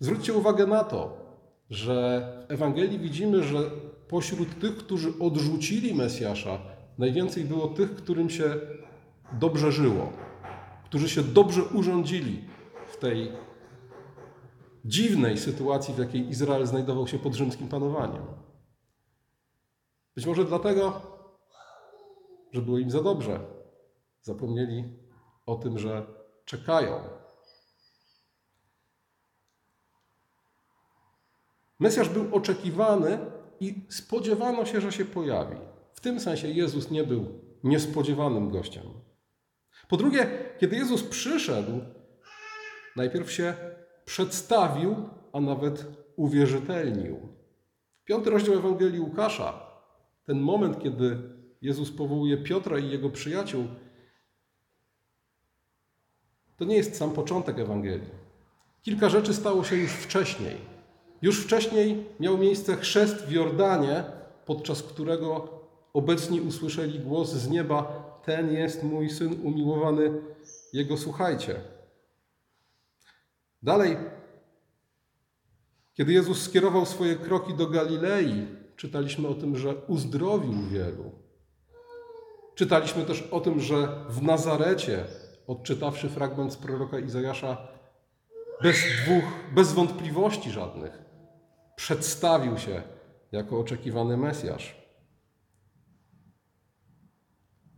Zwróćcie 0.00 0.34
uwagę 0.34 0.66
na 0.66 0.84
to, 0.84 1.16
że 1.70 2.22
w 2.48 2.52
Ewangelii 2.52 2.98
widzimy, 2.98 3.42
że 3.42 3.70
pośród 4.10 4.60
tych, 4.60 4.76
którzy 4.76 5.18
odrzucili 5.18 5.94
Mesjasza, 5.94 6.58
najwięcej 6.98 7.44
było 7.44 7.68
tych, 7.68 7.94
którym 7.94 8.30
się 8.30 8.56
dobrze 9.32 9.72
żyło, 9.72 10.12
którzy 10.84 11.08
się 11.08 11.22
dobrze 11.22 11.64
urządzili 11.64 12.44
w 12.86 12.96
tej 12.96 13.32
dziwnej 14.84 15.38
sytuacji, 15.38 15.94
w 15.94 15.98
jakiej 15.98 16.28
Izrael 16.28 16.66
znajdował 16.66 17.06
się 17.06 17.18
pod 17.18 17.34
rzymskim 17.34 17.68
panowaniem. 17.68 18.22
Być 20.16 20.26
może 20.26 20.44
dlatego, 20.44 21.00
że 22.52 22.62
było 22.62 22.78
im 22.78 22.90
za 22.90 23.02
dobrze. 23.02 23.40
Zapomnieli 24.22 24.98
o 25.46 25.56
tym, 25.56 25.78
że 25.78 26.06
czekają. 26.44 27.00
Mesjasz 31.78 32.08
był 32.08 32.34
oczekiwany 32.34 33.39
i 33.60 33.74
spodziewano 33.88 34.66
się, 34.66 34.80
że 34.80 34.92
się 34.92 35.04
pojawi. 35.04 35.56
W 35.92 36.00
tym 36.00 36.20
sensie 36.20 36.48
Jezus 36.48 36.90
nie 36.90 37.04
był 37.04 37.26
niespodziewanym 37.64 38.50
gościem. 38.50 38.84
Po 39.88 39.96
drugie, 39.96 40.26
kiedy 40.58 40.76
Jezus 40.76 41.02
przyszedł, 41.02 41.80
najpierw 42.96 43.32
się 43.32 43.54
przedstawił, 44.04 44.96
a 45.32 45.40
nawet 45.40 45.86
uwierzytelnił. 46.16 47.28
Piąty 48.04 48.30
rozdział 48.30 48.54
Ewangelii 48.54 49.00
Łukasza, 49.00 49.70
ten 50.26 50.40
moment, 50.40 50.82
kiedy 50.82 51.18
Jezus 51.62 51.90
powołuje 51.90 52.36
Piotra 52.36 52.78
i 52.78 52.90
jego 52.90 53.10
przyjaciół, 53.10 53.64
to 56.56 56.64
nie 56.64 56.76
jest 56.76 56.96
sam 56.96 57.10
początek 57.10 57.58
Ewangelii. 57.58 58.10
Kilka 58.82 59.08
rzeczy 59.08 59.34
stało 59.34 59.64
się 59.64 59.76
już 59.76 59.92
wcześniej. 59.92 60.79
Już 61.22 61.44
wcześniej 61.44 62.04
miał 62.20 62.38
miejsce 62.38 62.76
chrzest 62.76 63.16
w 63.16 63.32
Jordanie, 63.32 64.04
podczas 64.46 64.82
którego 64.82 65.60
obecni 65.92 66.40
usłyszeli 66.40 67.00
głos 67.00 67.32
z 67.32 67.50
nieba: 67.50 67.82
Ten 68.24 68.52
jest 68.52 68.82
mój 68.82 69.10
syn 69.10 69.46
umiłowany, 69.46 70.12
jego 70.72 70.96
słuchajcie. 70.96 71.60
Dalej, 73.62 73.96
kiedy 75.94 76.12
Jezus 76.12 76.42
skierował 76.42 76.86
swoje 76.86 77.16
kroki 77.16 77.54
do 77.54 77.66
Galilei, 77.66 78.46
czytaliśmy 78.76 79.28
o 79.28 79.34
tym, 79.34 79.56
że 79.56 79.74
uzdrowił 79.74 80.68
wielu. 80.70 81.12
Czytaliśmy 82.54 83.04
też 83.04 83.22
o 83.22 83.40
tym, 83.40 83.60
że 83.60 84.04
w 84.08 84.22
Nazarecie, 84.22 85.04
odczytawszy 85.46 86.08
fragment 86.08 86.52
z 86.52 86.56
proroka 86.56 86.98
Izajasza, 86.98 87.68
bez 88.62 88.76
dwóch, 88.76 89.24
bez 89.54 89.72
wątpliwości 89.72 90.50
żadnych, 90.50 91.09
przedstawił 91.80 92.58
się 92.58 92.82
jako 93.32 93.60
oczekiwany 93.60 94.16
Mesjasz. 94.16 94.76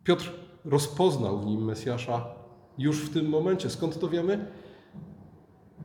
Piotr 0.05 0.33
rozpoznał 0.65 1.41
w 1.41 1.47
nim 1.47 1.65
Mesjasza 1.65 2.35
już 2.79 3.05
w 3.05 3.13
tym 3.13 3.29
momencie. 3.29 3.71
Skąd 3.71 4.01
to 4.01 4.09
wiemy? 4.09 4.47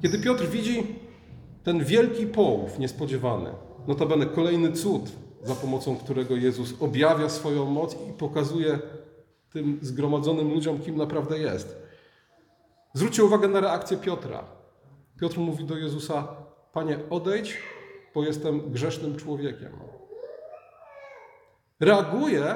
Kiedy 0.02 0.20
Piotr 0.20 0.46
widzi 0.46 0.96
ten 1.64 1.84
wielki 1.84 2.28
połów 2.28 2.80
niespodziewany, 2.80 3.50
notabene 3.88 4.26
kolejny 4.26 4.72
cud, 4.72 5.12
za 5.44 5.56
pomocą 5.56 5.98
którego 5.98 6.36
Jezus 6.36 6.74
objawia 6.80 7.30
swoją 7.30 7.66
moc 7.66 7.94
i 8.10 8.14
pokazuje 8.14 8.80
tym 9.54 9.80
zgromadzonym 9.82 10.54
ludziom, 10.54 10.80
kim 10.80 10.96
naprawdę 10.98 11.40
jest. 11.40 11.78
Zwróćcie 12.94 13.24
uwagę 13.24 13.48
na 13.48 13.60
reakcję 13.60 13.98
Piotra. 13.98 14.44
Piotr 15.20 15.40
mówi 15.40 15.66
do 15.66 15.78
Jezusa: 15.78 16.28
Panie, 16.74 17.00
odejdź, 17.10 17.58
bo 18.18 18.24
jestem 18.24 18.72
grzesznym 18.72 19.16
człowiekiem. 19.16 19.72
Reaguje 21.80 22.56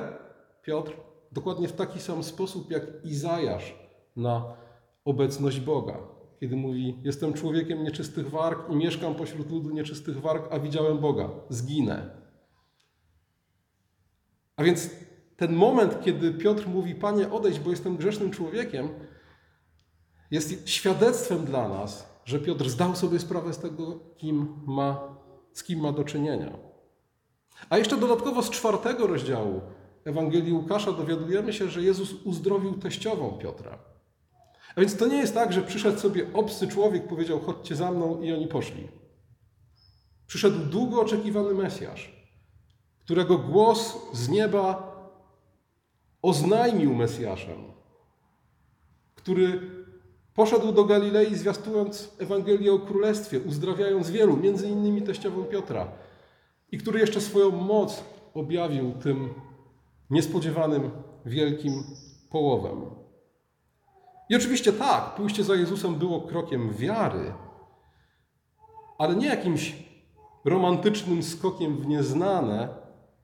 Piotr 0.64 0.92
dokładnie 1.32 1.68
w 1.68 1.74
taki 1.74 2.00
sam 2.00 2.24
sposób 2.24 2.72
jak 2.72 2.84
Izajasz 3.04 3.76
na 4.16 4.54
obecność 5.06 5.60
Boga 5.60 5.98
kiedy 6.40 6.56
mówi: 6.56 7.00
Jestem 7.04 7.34
człowiekiem 7.34 7.84
nieczystych 7.84 8.30
warg 8.30 8.70
i 8.70 8.76
mieszkam 8.76 9.16
pośród 9.16 9.52
ludu 9.52 9.70
nieczystych 9.70 10.22
warg, 10.22 10.48
a 10.52 10.60
widziałem 10.60 10.98
Boga, 10.98 11.30
zginę. 11.50 12.10
A 14.56 14.64
więc 14.64 14.90
ten 15.38 15.54
moment, 15.54 16.02
kiedy 16.02 16.34
Piotr 16.34 16.68
mówi: 16.68 16.96
Panie, 16.96 17.32
odejdź, 17.32 17.60
bo 17.60 17.70
jestem 17.70 17.98
grzesznym 17.98 18.32
człowiekiem, 18.32 18.90
jest 20.32 20.70
świadectwem 20.70 21.46
dla 21.46 21.70
nas, 21.70 22.22
że 22.26 22.40
Piotr 22.40 22.70
zdał 22.70 22.96
sobie 22.96 23.20
sprawę 23.20 23.54
z 23.54 23.58
tego, 23.58 24.00
kim 24.18 24.56
ma, 24.68 25.21
z 25.54 25.64
kim 25.64 25.80
ma 25.80 25.92
do 25.92 26.04
czynienia. 26.04 26.58
A 27.70 27.78
jeszcze 27.78 27.98
dodatkowo 27.98 28.44
z 28.44 28.50
czwartego 28.50 29.08
rozdziału 29.08 29.62
Ewangelii 30.06 30.54
Łukasza 30.54 30.92
dowiadujemy 30.92 31.54
się, 31.54 31.70
że 31.70 31.82
Jezus 31.82 32.14
uzdrowił 32.14 32.74
teściową 32.74 33.32
Piotra. 33.32 33.80
A 34.76 34.82
więc 34.82 34.98
to 34.98 35.08
nie 35.08 35.18
jest 35.18 35.34
tak, 35.34 35.54
że 35.54 35.62
przyszedł 35.62 36.00
sobie 36.00 36.34
obcy 36.34 36.68
człowiek, 36.68 37.08
powiedział: 37.08 37.40
chodźcie 37.40 37.76
za 37.76 37.92
mną, 37.92 38.22
i 38.22 38.34
oni 38.34 38.48
poszli. 38.48 38.88
Przyszedł 40.28 40.58
długo 40.58 41.02
oczekiwany 41.02 41.54
Mesjasz. 41.54 42.22
którego 43.00 43.38
głos 43.38 43.98
z 44.14 44.30
nieba 44.30 44.92
oznajmił 46.22 46.96
Mesjaszem, 46.96 47.64
który 49.16 49.62
poszedł 50.36 50.72
do 50.72 50.86
Galilei 50.86 51.36
zwiastując 51.36 52.16
Ewangelię 52.20 52.74
o 52.74 52.80
Królestwie, 52.80 53.40
uzdrawiając 53.40 54.10
wielu, 54.10 54.38
między 54.38 54.70
innymi 54.70 55.02
teściową 55.02 55.44
Piotra, 55.44 55.88
i 56.72 56.78
który 56.78 57.00
jeszcze 57.00 57.22
swoją 57.22 57.52
moc 57.52 58.04
objawił 58.34 58.92
tym 58.92 59.30
niespodziewanym 60.10 60.92
wielkim 61.26 61.84
połowem. 62.30 62.82
I 64.30 64.36
oczywiście 64.36 64.74
tak, 64.74 65.16
pójście 65.16 65.44
za 65.44 65.56
Jezusem 65.56 65.96
było 65.96 66.22
krokiem 66.22 66.74
wiary, 66.74 67.34
ale 68.98 69.16
nie 69.16 69.28
jakimś 69.28 69.76
romantycznym 70.46 71.24
skokiem 71.24 71.78
w 71.78 71.88
nieznane, 71.88 72.70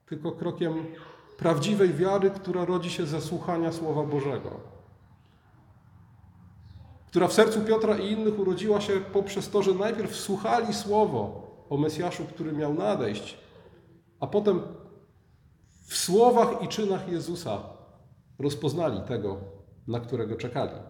tylko 0.06 0.32
krokiem 0.32 0.86
prawdziwej 1.38 1.94
wiary, 1.94 2.30
która 2.30 2.64
rodzi 2.64 2.90
się 2.90 3.06
ze 3.06 3.20
słuchania 3.20 3.72
Słowa 3.72 4.02
Bożego. 4.02 4.77
Która 7.10 7.28
w 7.28 7.32
sercu 7.32 7.60
Piotra 7.60 7.98
i 7.98 8.12
innych 8.12 8.38
urodziła 8.38 8.80
się 8.80 8.92
poprzez 8.92 9.50
to, 9.50 9.62
że 9.62 9.74
najpierw 9.74 10.16
słuchali 10.16 10.74
Słowo 10.74 11.48
o 11.70 11.76
Mesjaszu, 11.76 12.24
który 12.24 12.52
miał 12.52 12.74
nadejść, 12.74 13.38
a 14.20 14.26
potem 14.26 14.60
w 15.88 15.96
słowach 15.96 16.62
i 16.62 16.68
czynach 16.68 17.08
Jezusa 17.12 17.62
rozpoznali 18.38 19.00
tego, 19.00 19.40
na 19.86 20.00
którego 20.00 20.36
czekali. 20.36 20.80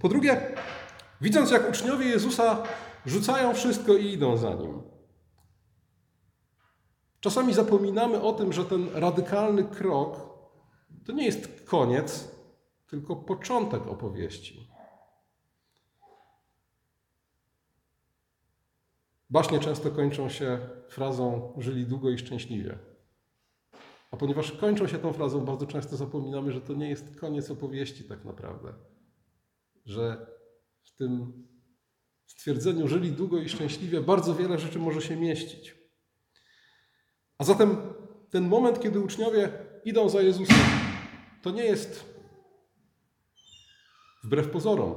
Po 0.00 0.08
drugie, 0.08 0.56
widząc 1.20 1.50
jak 1.50 1.70
uczniowie 1.70 2.06
Jezusa 2.06 2.62
rzucają 3.06 3.54
wszystko 3.54 3.92
i 3.92 4.12
idą 4.12 4.36
za 4.36 4.54
nim. 4.54 4.82
Czasami 7.20 7.54
zapominamy 7.54 8.22
o 8.22 8.32
tym, 8.32 8.52
że 8.52 8.64
ten 8.64 8.88
radykalny 8.94 9.64
krok 9.64 10.16
to 11.06 11.12
nie 11.12 11.24
jest 11.26 11.64
koniec, 11.64 12.31
tylko 12.92 13.16
początek 13.16 13.86
opowieści. 13.86 14.68
Baśnie 19.30 19.58
często 19.60 19.90
kończą 19.90 20.28
się 20.28 20.58
frazą 20.88 21.54
żyli 21.58 21.86
długo 21.86 22.10
i 22.10 22.18
szczęśliwie. 22.18 22.78
A 24.10 24.16
ponieważ 24.16 24.52
kończą 24.52 24.86
się 24.86 24.98
tą 24.98 25.12
frazą, 25.12 25.44
bardzo 25.44 25.66
często 25.66 25.96
zapominamy, 25.96 26.52
że 26.52 26.60
to 26.60 26.74
nie 26.74 26.88
jest 26.88 27.20
koniec 27.20 27.50
opowieści 27.50 28.04
tak 28.04 28.24
naprawdę. 28.24 28.74
Że 29.86 30.26
w 30.82 30.96
tym 30.96 31.32
stwierdzeniu 32.26 32.88
żyli 32.88 33.12
długo 33.12 33.38
i 33.38 33.48
szczęśliwie 33.48 34.00
bardzo 34.00 34.34
wiele 34.34 34.58
rzeczy 34.58 34.78
może 34.78 35.02
się 35.02 35.16
mieścić. 35.16 35.74
A 37.38 37.44
zatem 37.44 37.76
ten 38.30 38.48
moment, 38.48 38.80
kiedy 38.80 39.00
uczniowie 39.00 39.52
idą 39.84 40.08
za 40.08 40.22
Jezusem, 40.22 40.56
to 41.42 41.50
nie 41.50 41.64
jest 41.64 42.11
wbrew 44.22 44.50
pozorom 44.50 44.94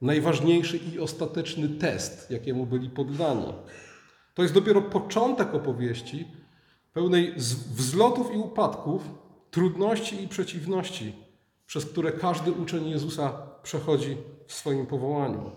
najważniejszy 0.00 0.76
i 0.76 0.98
ostateczny 0.98 1.68
test, 1.68 2.30
jakiemu 2.30 2.66
byli 2.66 2.90
poddani. 2.90 3.52
To 4.34 4.42
jest 4.42 4.54
dopiero 4.54 4.82
początek 4.82 5.54
opowieści, 5.54 6.26
pełnej 6.92 7.34
wzlotów 7.76 8.34
i 8.34 8.38
upadków, 8.38 9.02
trudności 9.50 10.22
i 10.22 10.28
przeciwności, 10.28 11.12
przez 11.66 11.86
które 11.86 12.12
każdy 12.12 12.52
uczeń 12.52 12.90
Jezusa 12.90 13.32
przechodzi 13.62 14.16
w 14.46 14.52
swoim 14.52 14.86
powołaniu. 14.86 15.50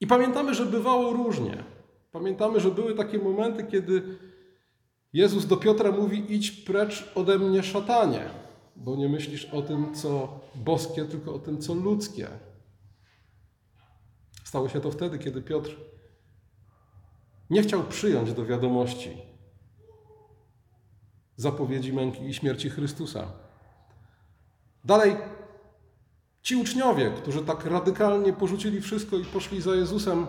I 0.00 0.06
pamiętamy, 0.06 0.54
że 0.54 0.66
bywało 0.66 1.12
różnie. 1.12 1.64
Pamiętamy, 2.12 2.60
że 2.60 2.70
były 2.70 2.94
takie 2.94 3.18
momenty, 3.18 3.64
kiedy 3.64 4.18
Jezus 5.12 5.46
do 5.46 5.56
Piotra 5.56 5.92
mówi: 5.92 6.34
Idź 6.34 6.50
precz 6.50 7.12
ode 7.14 7.38
mnie, 7.38 7.62
szatanie, 7.62 8.30
bo 8.78 8.96
nie 8.96 9.08
myślisz 9.08 9.44
o 9.44 9.62
tym, 9.62 9.94
co 9.94 10.40
boskie, 10.54 11.04
tylko 11.04 11.34
o 11.34 11.38
tym, 11.38 11.60
co 11.60 11.74
ludzkie. 11.74 12.28
Stało 14.44 14.68
się 14.68 14.80
to 14.80 14.90
wtedy, 14.90 15.18
kiedy 15.18 15.42
Piotr 15.42 15.76
nie 17.50 17.62
chciał 17.62 17.84
przyjąć 17.84 18.32
do 18.32 18.44
wiadomości 18.44 19.28
zapowiedzi 21.36 21.92
męki 21.92 22.24
i 22.24 22.34
śmierci 22.34 22.70
Chrystusa. 22.70 23.32
Dalej, 24.84 25.16
ci 26.42 26.56
uczniowie, 26.56 27.10
którzy 27.10 27.44
tak 27.44 27.64
radykalnie 27.64 28.32
porzucili 28.32 28.80
wszystko 28.80 29.16
i 29.16 29.24
poszli 29.24 29.60
za 29.60 29.74
Jezusem, 29.74 30.26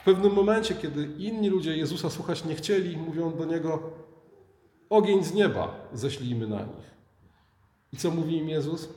w 0.00 0.04
pewnym 0.04 0.32
momencie, 0.32 0.74
kiedy 0.74 1.04
inni 1.18 1.48
ludzie 1.48 1.76
Jezusa 1.76 2.10
słuchać 2.10 2.44
nie 2.44 2.54
chcieli, 2.54 2.96
mówią 2.96 3.36
do 3.36 3.44
Niego: 3.44 3.92
Ogień 4.90 5.24
z 5.24 5.34
nieba 5.34 5.88
ześlijmy 5.92 6.46
na 6.46 6.60
nich. 6.60 6.97
I 7.92 7.96
co 7.96 8.10
mówi 8.10 8.36
im 8.36 8.48
Jezus? 8.48 8.88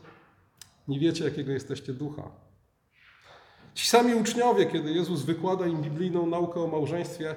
Nie 0.87 0.99
wiecie, 0.99 1.25
jakiego 1.25 1.51
jesteście 1.51 1.93
ducha. 1.93 2.31
Ci 3.73 3.87
sami 3.87 4.15
uczniowie, 4.15 4.65
kiedy 4.65 4.91
Jezus 4.91 5.21
wykłada 5.21 5.67
im 5.67 5.81
biblijną 5.81 6.27
naukę 6.27 6.61
o 6.61 6.67
małżeństwie, 6.67 7.35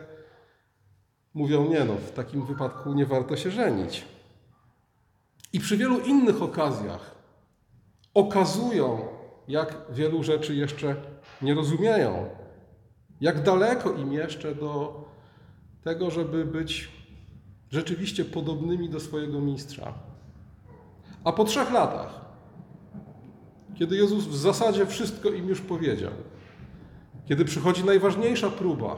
mówią: 1.35 1.69
Nie, 1.69 1.85
no, 1.85 1.95
w 1.95 2.13
takim 2.13 2.47
wypadku 2.47 2.95
nie 2.95 3.07
warto 3.07 3.37
się 3.37 3.51
żenić. 3.51 4.05
I 5.53 5.61
przy 5.61 5.77
wielu 5.77 6.01
innych 6.01 6.43
okazjach 6.43 7.15
okazują, 8.15 9.09
jak 9.49 9.77
wielu 9.91 10.23
rzeczy 10.23 10.55
jeszcze 10.55 10.97
nie 11.43 11.55
rozumieją, 11.55 12.29
jak 13.21 13.43
daleko 13.43 13.93
im 13.93 14.13
jeszcze 14.13 14.55
do 14.55 15.05
tego, 15.85 16.11
żeby 16.11 16.45
być 16.45 16.89
rzeczywiście 17.71 18.25
podobnymi 18.25 18.89
do 18.89 19.01
swojego 19.01 19.41
mistrza. 19.41 19.95
A 21.25 21.33
po 21.33 21.45
trzech 21.45 21.71
latach, 21.71 22.25
kiedy 23.79 23.97
Jezus 23.97 24.25
w 24.25 24.37
zasadzie 24.37 24.87
wszystko 24.87 25.31
im 25.31 25.49
już 25.49 25.61
powiedział, 25.61 26.13
kiedy 27.25 27.45
przychodzi 27.45 27.85
najważniejsza 27.85 28.51
próba, 28.51 28.97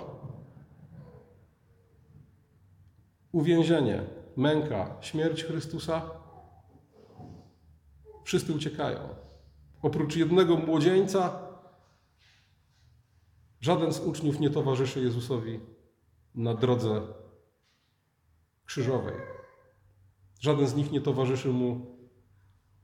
uwięzienie, 3.33 4.03
męka, 4.37 4.97
śmierć 5.01 5.45
Chrystusa, 5.45 6.03
wszyscy 8.25 8.53
uciekają. 8.53 8.99
Oprócz 9.83 10.17
jednego 10.17 10.57
młodzieńca, 10.57 11.39
żaden 13.61 13.93
z 13.93 14.01
uczniów 14.01 14.41
nie 14.41 14.51
towarzyszy 14.51 15.01
Jezusowi 15.01 15.61
na 16.35 16.55
drodze 16.55 17.03
krzyżowej. 18.65 19.15
Żaden 20.41 20.67
z 20.67 20.75
nich 20.75 20.93
nie 20.93 21.01
towarzyszy 21.01 21.49
mu 21.49 21.96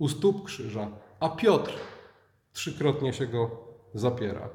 u 0.03 0.09
stóp 0.09 0.45
krzyża, 0.45 0.91
a 1.21 1.29
Piotr 1.29 1.73
trzykrotnie 2.53 3.13
się 3.13 3.27
go 3.27 3.51
zapiera. 3.95 4.49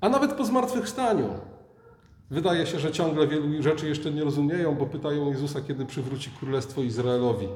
A 0.00 0.08
nawet 0.08 0.32
po 0.32 0.44
zmartwychwstaniu 0.44 1.28
wydaje 2.30 2.66
się, 2.66 2.78
że 2.78 2.92
ciągle 2.92 3.26
wielu 3.26 3.62
rzeczy 3.62 3.88
jeszcze 3.88 4.10
nie 4.10 4.24
rozumieją, 4.24 4.74
bo 4.74 4.86
pytają 4.86 5.30
Jezusa, 5.30 5.60
kiedy 5.60 5.86
przywróci 5.86 6.30
królestwo 6.30 6.82
Izraelowi, 6.82 7.48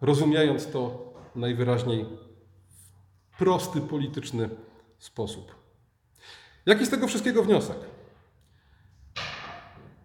rozumiejąc 0.00 0.66
to 0.66 1.12
najwyraźniej 1.36 2.06
w 3.30 3.38
prosty, 3.38 3.80
polityczny 3.80 4.48
sposób. 4.98 5.54
Jaki 6.66 6.86
z 6.86 6.90
tego 6.90 7.06
wszystkiego 7.06 7.42
wniosek? 7.42 7.78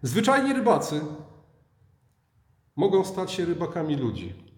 Zwyczajni 0.02 0.52
rybacy 0.52 1.00
mogą 2.76 3.04
stać 3.04 3.32
się 3.32 3.44
rybakami 3.44 3.96
ludzi, 3.96 4.51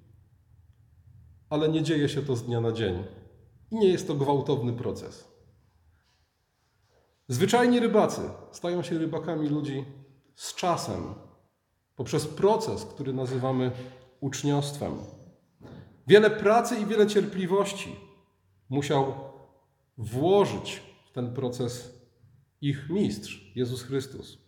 ale 1.55 1.69
nie 1.69 1.83
dzieje 1.83 2.09
się 2.09 2.23
to 2.23 2.37
z 2.37 2.43
dnia 2.43 2.61
na 2.61 2.73
dzień 2.73 3.05
i 3.71 3.77
nie 3.77 3.89
jest 3.89 4.07
to 4.07 4.15
gwałtowny 4.15 4.73
proces. 4.73 5.29
Zwyczajni 7.29 7.81
rybacy 7.81 8.21
stają 8.53 8.83
się 8.83 8.99
rybakami 8.99 9.49
ludzi 9.49 9.85
z 10.35 10.55
czasem, 10.55 11.15
poprzez 11.97 12.27
proces, 12.27 12.85
który 12.85 13.13
nazywamy 13.13 13.71
uczniostwem. 14.21 14.93
Wiele 16.07 16.31
pracy 16.31 16.77
i 16.77 16.87
wiele 16.87 17.07
cierpliwości 17.07 17.97
musiał 18.69 19.15
włożyć 19.99 20.83
w 21.07 21.13
ten 21.13 21.35
proces 21.35 22.01
ich 22.61 22.91
mistrz, 22.91 23.53
Jezus 23.57 23.83
Chrystus. 23.83 24.39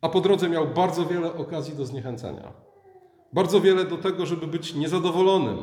A 0.00 0.08
po 0.08 0.20
drodze 0.20 0.48
miał 0.48 0.68
bardzo 0.68 1.06
wiele 1.06 1.34
okazji 1.34 1.76
do 1.76 1.86
zniechęcenia. 1.86 2.71
Bardzo 3.32 3.60
wiele 3.60 3.84
do 3.84 3.98
tego, 3.98 4.26
żeby 4.26 4.46
być 4.46 4.74
niezadowolonym 4.74 5.58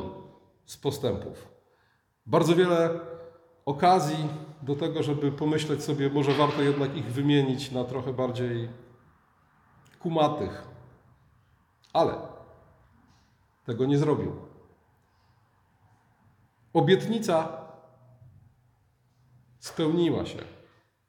z 0.66 0.76
postępów. 0.76 1.48
Bardzo 2.26 2.54
wiele 2.54 3.00
okazji 3.64 4.28
do 4.62 4.76
tego, 4.76 5.02
żeby 5.02 5.32
pomyśleć 5.32 5.84
sobie, 5.84 6.10
może 6.10 6.32
warto 6.32 6.62
jednak 6.62 6.96
ich 6.96 7.06
wymienić 7.06 7.70
na 7.70 7.84
trochę 7.84 8.12
bardziej 8.12 8.68
kumatych. 9.98 10.68
Ale 11.92 12.18
tego 13.64 13.86
nie 13.86 13.98
zrobił. 13.98 14.36
Obietnica 16.72 17.66
spełniła 19.58 20.26
się. 20.26 20.38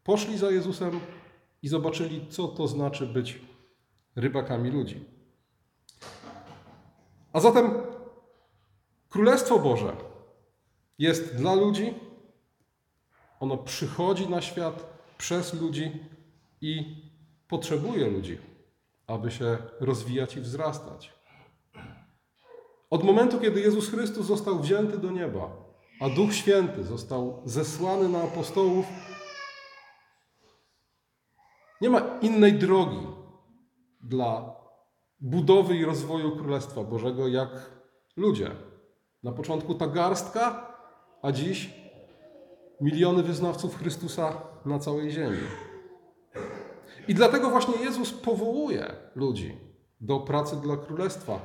Poszli 0.03 0.37
za 0.37 0.51
Jezusem 0.51 0.99
i 1.61 1.67
zobaczyli, 1.67 2.27
co 2.27 2.47
to 2.47 2.67
znaczy 2.67 3.07
być 3.07 3.41
rybakami 4.15 4.71
ludzi. 4.71 5.10
A 7.33 7.39
zatem 7.39 7.71
Królestwo 9.09 9.59
Boże 9.59 9.95
jest 10.99 11.35
dla 11.35 11.53
ludzi, 11.53 11.93
ono 13.39 13.57
przychodzi 13.57 14.29
na 14.29 14.41
świat 14.41 14.85
przez 15.17 15.53
ludzi 15.53 15.91
i 16.61 16.95
potrzebuje 17.47 18.07
ludzi, 18.07 18.37
aby 19.07 19.31
się 19.31 19.57
rozwijać 19.79 20.35
i 20.35 20.41
wzrastać. 20.41 21.13
Od 22.89 23.03
momentu, 23.03 23.39
kiedy 23.39 23.61
Jezus 23.61 23.89
Chrystus 23.89 24.25
został 24.25 24.59
wzięty 24.59 24.97
do 24.97 25.11
nieba, 25.11 25.49
a 25.99 26.09
Duch 26.09 26.33
Święty 26.33 26.83
został 26.83 27.41
zesłany 27.45 28.09
na 28.09 28.23
apostołów, 28.23 28.85
nie 31.81 31.89
ma 31.89 32.01
innej 32.21 32.53
drogi 32.53 33.07
dla 34.01 34.60
budowy 35.21 35.77
i 35.77 35.85
rozwoju 35.85 36.35
Królestwa 36.35 36.83
Bożego 36.83 37.27
jak 37.27 37.49
ludzie. 38.17 38.51
Na 39.23 39.31
początku 39.31 39.75
ta 39.75 39.87
garstka, 39.87 40.73
a 41.21 41.31
dziś 41.31 41.73
miliony 42.81 43.23
wyznawców 43.23 43.77
Chrystusa 43.77 44.41
na 44.65 44.79
całej 44.79 45.11
ziemi. 45.11 45.37
I 47.07 47.15
dlatego 47.15 47.49
właśnie 47.49 47.83
Jezus 47.83 48.13
powołuje 48.13 48.93
ludzi 49.15 49.57
do 50.01 50.19
pracy 50.19 50.55
dla 50.55 50.77
Królestwa, 50.77 51.39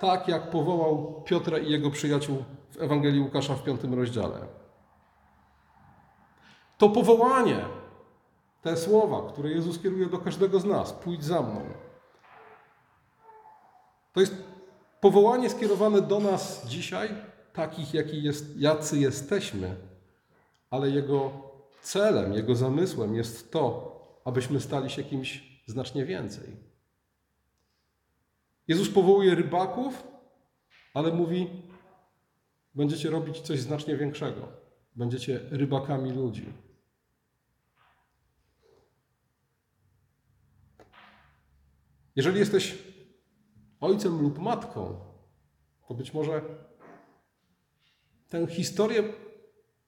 tak 0.00 0.28
jak 0.28 0.50
powołał 0.50 1.22
Piotra 1.22 1.58
i 1.58 1.70
jego 1.70 1.90
przyjaciół 1.90 2.44
w 2.70 2.82
Ewangelii 2.82 3.20
Łukasza 3.20 3.54
w 3.54 3.62
piątym 3.62 3.94
rozdziale. 3.94 4.46
To 6.78 6.88
powołanie, 6.88 7.64
te 8.62 8.76
słowa, 8.76 9.32
które 9.32 9.50
Jezus 9.50 9.78
kieruje 9.78 10.06
do 10.06 10.18
każdego 10.18 10.60
z 10.60 10.64
nas, 10.64 10.92
pójdź 10.92 11.24
za 11.24 11.42
mną. 11.42 11.60
To 14.14 14.20
jest 14.20 14.34
powołanie 15.00 15.50
skierowane 15.50 16.02
do 16.02 16.20
nas 16.20 16.66
dzisiaj, 16.66 17.08
takich, 17.52 17.94
jaki 17.94 18.22
jest, 18.22 18.56
jacy 18.56 18.98
jesteśmy, 18.98 19.76
ale 20.70 20.90
jego 20.90 21.32
celem, 21.82 22.32
jego 22.32 22.54
zamysłem 22.54 23.14
jest 23.14 23.52
to, 23.52 23.94
abyśmy 24.24 24.60
stali 24.60 24.90
się 24.90 25.04
kimś 25.04 25.60
znacznie 25.66 26.04
więcej. 26.04 26.56
Jezus 28.68 28.90
powołuje 28.90 29.34
rybaków, 29.34 30.06
ale 30.94 31.12
mówi: 31.12 31.62
Będziecie 32.74 33.10
robić 33.10 33.40
coś 33.40 33.60
znacznie 33.60 33.96
większego. 33.96 34.48
Będziecie 34.96 35.40
rybakami 35.50 36.12
ludzi. 36.12 36.52
Jeżeli 42.16 42.38
jesteś 42.38 42.93
ojcem 43.84 44.22
lub 44.22 44.38
matką, 44.38 45.00
to 45.88 45.94
być 45.94 46.14
może 46.14 46.42
tę 48.28 48.46
historię 48.46 49.12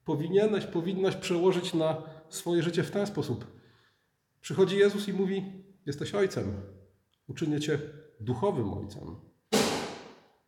powinieneś, 0.04 0.66
powinnaś 0.66 1.16
przełożyć 1.16 1.74
na 1.74 2.02
swoje 2.28 2.62
życie 2.62 2.82
w 2.82 2.90
ten 2.90 3.06
sposób. 3.06 3.46
Przychodzi 4.40 4.78
Jezus 4.78 5.08
i 5.08 5.12
mówi: 5.12 5.64
Jesteś 5.86 6.14
ojcem, 6.14 6.62
uczynię 7.28 7.60
cię 7.60 7.78
duchowym 8.20 8.74
ojcem. 8.74 9.16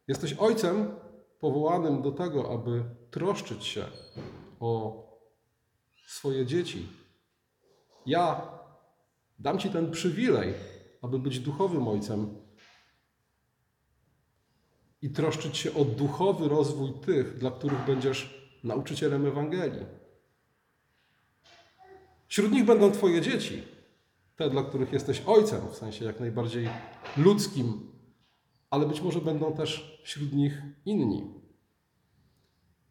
Jesteś 0.08 0.34
ojcem 0.34 0.90
powołanym 1.40 2.02
do 2.02 2.12
tego, 2.12 2.52
aby 2.52 2.84
troszczyć 3.10 3.64
się 3.64 3.84
o 4.60 5.02
swoje 6.06 6.46
dzieci. 6.46 6.88
Ja 8.06 8.58
dam 9.38 9.58
ci 9.58 9.70
ten 9.70 9.90
przywilej, 9.90 10.54
aby 11.02 11.18
być 11.18 11.40
duchowym 11.40 11.88
ojcem 11.88 12.47
i 15.02 15.10
troszczyć 15.10 15.56
się 15.56 15.74
o 15.74 15.84
duchowy 15.84 16.48
rozwój 16.48 16.92
tych, 16.92 17.38
dla 17.38 17.50
których 17.50 17.84
będziesz 17.86 18.50
nauczycielem 18.64 19.26
Ewangelii. 19.26 19.86
Wśród 22.28 22.52
nich 22.52 22.64
będą 22.64 22.90
Twoje 22.90 23.20
dzieci, 23.20 23.62
te, 24.36 24.50
dla 24.50 24.62
których 24.62 24.92
jesteś 24.92 25.22
ojcem, 25.26 25.60
w 25.70 25.76
sensie 25.76 26.04
jak 26.04 26.20
najbardziej 26.20 26.68
ludzkim, 27.16 27.92
ale 28.70 28.86
być 28.86 29.00
może 29.00 29.20
będą 29.20 29.52
też 29.52 30.00
wśród 30.04 30.32
nich 30.32 30.62
inni. 30.84 31.34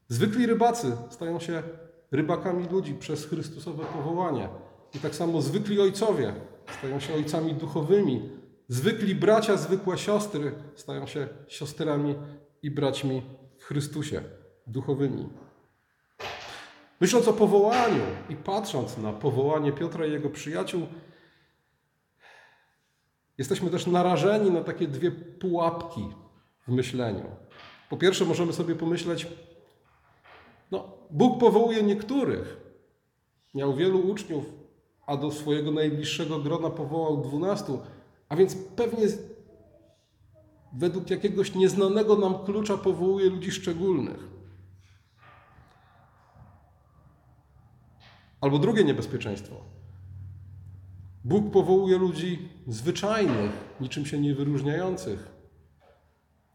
Zwykli 0.08 0.46
rybacy 0.46 0.98
stają 1.10 1.40
się 1.40 1.64
rybakami 2.12 2.68
ludzi 2.68 2.94
przez 2.94 3.26
Chrystusowe 3.26 3.86
powołanie. 3.86 4.50
I 4.96 5.00
tak 5.00 5.16
samo 5.16 5.42
zwykli 5.42 5.80
ojcowie 5.80 6.34
stają 6.80 7.00
się 7.00 7.14
ojcami 7.14 7.54
duchowymi. 7.54 8.30
Zwykli 8.68 9.16
bracia, 9.16 9.58
zwykłe 9.58 9.98
siostry 9.98 10.52
stają 10.76 11.08
się 11.08 11.28
siostrami 11.48 12.16
i 12.64 12.72
braćmi 12.72 13.22
w 13.58 13.64
Chrystusie 13.64 14.24
duchowymi. 14.68 15.30
Myśląc 17.02 17.28
o 17.28 17.34
powołaniu 17.34 18.04
i 18.30 18.36
patrząc 18.36 18.98
na 18.98 19.14
powołanie 19.14 19.72
Piotra 19.72 20.06
i 20.06 20.12
jego 20.12 20.30
przyjaciół, 20.30 20.88
jesteśmy 23.38 23.70
też 23.70 23.88
narażeni 23.88 24.52
na 24.52 24.64
takie 24.64 24.88
dwie 24.88 25.12
pułapki 25.12 26.10
w 26.68 26.72
myśleniu. 26.72 27.26
Po 27.90 27.98
pierwsze, 27.98 28.26
możemy 28.26 28.54
sobie 28.54 28.76
pomyśleć, 28.76 29.28
no, 30.72 30.98
Bóg 31.10 31.40
powołuje 31.40 31.84
niektórych. 31.84 32.58
Miał 33.56 33.76
wielu 33.76 34.00
uczniów, 34.00 34.46
a 35.06 35.18
do 35.18 35.32
swojego 35.32 35.72
najbliższego 35.72 36.40
grona 36.40 36.70
powołał 36.70 37.22
dwunastu, 37.22 37.82
a 38.30 38.36
więc 38.36 38.56
pewnie 38.56 39.08
według 40.74 41.10
jakiegoś 41.10 41.56
nieznanego 41.56 42.16
nam 42.16 42.46
klucza 42.46 42.78
powołuje 42.78 43.30
ludzi 43.30 43.52
szczególnych. 43.52 44.28
Albo 48.42 48.60
drugie 48.60 48.84
niebezpieczeństwo. 48.84 49.56
Bóg 51.24 51.52
powołuje 51.52 51.98
ludzi 51.98 52.50
zwyczajnych, 52.68 53.52
niczym 53.82 54.06
się 54.06 54.20
nie 54.20 54.36
wyróżniających. 54.36 55.32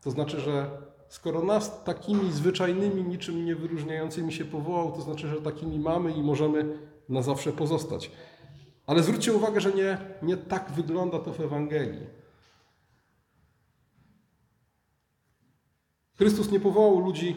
To 0.02 0.10
znaczy, 0.10 0.40
że 0.40 0.70
skoro 1.08 1.42
nas 1.42 1.84
takimi 1.84 2.32
zwyczajnymi, 2.32 3.04
niczym 3.04 3.44
nie 3.44 3.56
wyróżniającymi 3.56 4.32
się 4.32 4.44
powołał, 4.44 4.92
to 4.92 5.00
znaczy, 5.00 5.28
że 5.28 5.42
takimi 5.42 5.78
mamy 5.78 6.12
i 6.12 6.22
możemy 6.22 6.78
na 7.08 7.22
zawsze 7.22 7.52
pozostać. 7.52 8.10
Ale 8.92 9.02
zwróćcie 9.02 9.32
uwagę, 9.32 9.60
że 9.60 9.72
nie, 9.72 9.98
nie 10.22 10.36
tak 10.36 10.72
wygląda 10.72 11.18
to 11.18 11.32
w 11.32 11.40
Ewangelii. 11.40 12.06
Chrystus 16.14 16.50
nie 16.50 16.60
powołał 16.60 17.00
ludzi, 17.00 17.36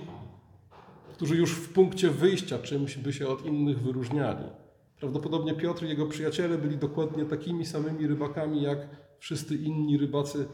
którzy 1.13 1.35
już 1.35 1.51
w 1.51 1.73
punkcie 1.73 2.09
wyjścia 2.09 2.59
czymś 2.59 2.97
by 2.97 3.13
się 3.13 3.27
od 3.27 3.45
innych 3.45 3.79
wyróżniali. 3.79 4.43
Prawdopodobnie 4.99 5.53
Piotr 5.53 5.85
i 5.85 5.89
jego 5.89 6.05
przyjaciele 6.05 6.57
byli 6.57 6.77
dokładnie 6.77 7.25
takimi 7.25 7.65
samymi 7.65 8.07
rybakami, 8.07 8.61
jak 8.61 8.87
wszyscy 9.19 9.55
inni 9.55 9.97
rybacy 9.97 10.47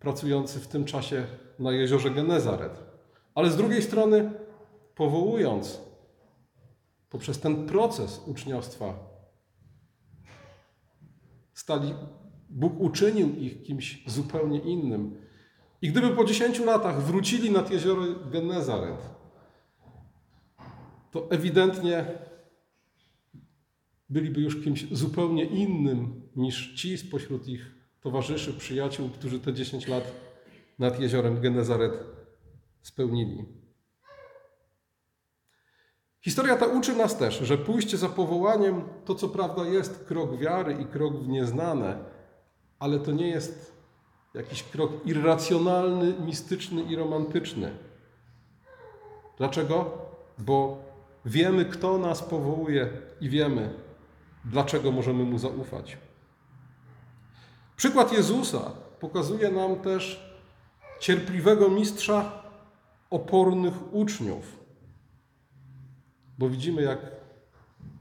pracujący 0.00 0.60
w 0.60 0.68
tym 0.68 0.84
czasie 0.84 1.26
na 1.58 1.72
jeziorze 1.72 2.10
Genezaret. 2.10 2.80
Ale 3.34 3.50
z 3.50 3.56
drugiej 3.56 3.82
strony, 3.82 4.32
powołując 4.94 5.80
poprzez 7.08 7.40
ten 7.40 7.66
proces 7.66 8.22
uczniostwa, 8.26 9.09
stali, 11.60 11.94
Bóg 12.50 12.80
uczynił 12.80 13.36
ich 13.36 13.62
kimś 13.62 14.02
zupełnie 14.06 14.58
innym. 14.58 15.14
I 15.82 15.88
gdyby 15.88 16.10
po 16.10 16.24
10 16.24 16.58
latach 16.58 17.02
wrócili 17.02 17.50
nad 17.50 17.70
jezioro 17.70 18.02
Genezaret, 18.32 19.10
to 21.10 21.30
ewidentnie 21.30 22.04
byliby 24.10 24.40
już 24.40 24.64
kimś 24.64 24.86
zupełnie 24.92 25.44
innym 25.44 26.22
niż 26.36 26.74
ci 26.74 26.98
spośród 26.98 27.48
ich 27.48 27.74
towarzyszy, 28.00 28.52
przyjaciół, 28.52 29.08
którzy 29.08 29.40
te 29.40 29.54
10 29.54 29.88
lat 29.88 30.12
nad 30.78 31.00
jeziorem 31.00 31.40
Genezaret 31.40 31.92
spełnili. 32.82 33.59
Historia 36.20 36.56
ta 36.56 36.66
uczy 36.66 36.96
nas 36.96 37.16
też, 37.16 37.38
że 37.38 37.58
pójście 37.58 37.96
za 37.96 38.08
powołaniem 38.08 38.84
to 39.04 39.14
co 39.14 39.28
prawda 39.28 39.64
jest 39.64 40.04
krok 40.04 40.38
wiary 40.38 40.76
i 40.80 40.86
krok 40.86 41.14
w 41.14 41.28
nieznane, 41.28 41.98
ale 42.78 42.98
to 42.98 43.12
nie 43.12 43.28
jest 43.28 43.80
jakiś 44.34 44.62
krok 44.62 45.06
irracjonalny, 45.06 46.14
mistyczny 46.26 46.82
i 46.82 46.96
romantyczny. 46.96 47.70
Dlaczego? 49.38 49.98
Bo 50.38 50.82
wiemy, 51.24 51.64
kto 51.64 51.98
nas 51.98 52.22
powołuje 52.22 52.88
i 53.20 53.28
wiemy, 53.28 53.74
dlaczego 54.44 54.92
możemy 54.92 55.24
mu 55.24 55.38
zaufać. 55.38 55.98
Przykład 57.76 58.12
Jezusa 58.12 58.72
pokazuje 59.00 59.50
nam 59.50 59.76
też 59.76 60.30
cierpliwego 61.00 61.68
mistrza 61.68 62.42
opornych 63.10 63.94
uczniów. 63.94 64.59
Bo 66.40 66.48
widzimy, 66.48 66.82
jak 66.82 66.98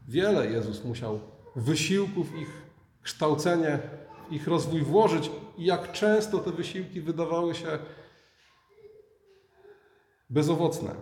wiele 0.08 0.52
Jezus 0.52 0.84
musiał 0.84 1.20
wysiłków 1.56 2.36
ich 2.36 2.62
kształcenie, 3.02 3.80
ich 4.32 4.48
rozwój 4.48 4.82
włożyć 4.82 5.32
i 5.58 5.66
jak 5.66 5.92
często 5.92 6.38
te 6.38 6.52
wysiłki 6.52 7.02
wydawały 7.02 7.56
się 7.56 7.68
bezowocne. 10.30 10.96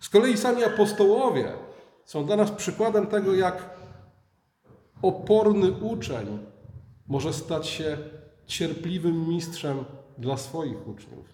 Z 0.00 0.08
kolei 0.08 0.36
sami 0.36 0.64
apostołowie 0.64 1.52
są 2.04 2.24
dla 2.26 2.36
nas 2.36 2.50
przykładem 2.50 3.06
tego, 3.06 3.34
jak 3.34 3.70
oporny 5.02 5.72
uczeń 5.72 6.38
może 7.06 7.32
stać 7.32 7.66
się 7.66 7.98
cierpliwym 8.46 9.28
mistrzem 9.28 9.84
dla 10.18 10.36
swoich 10.36 10.88
uczniów. 10.88 11.33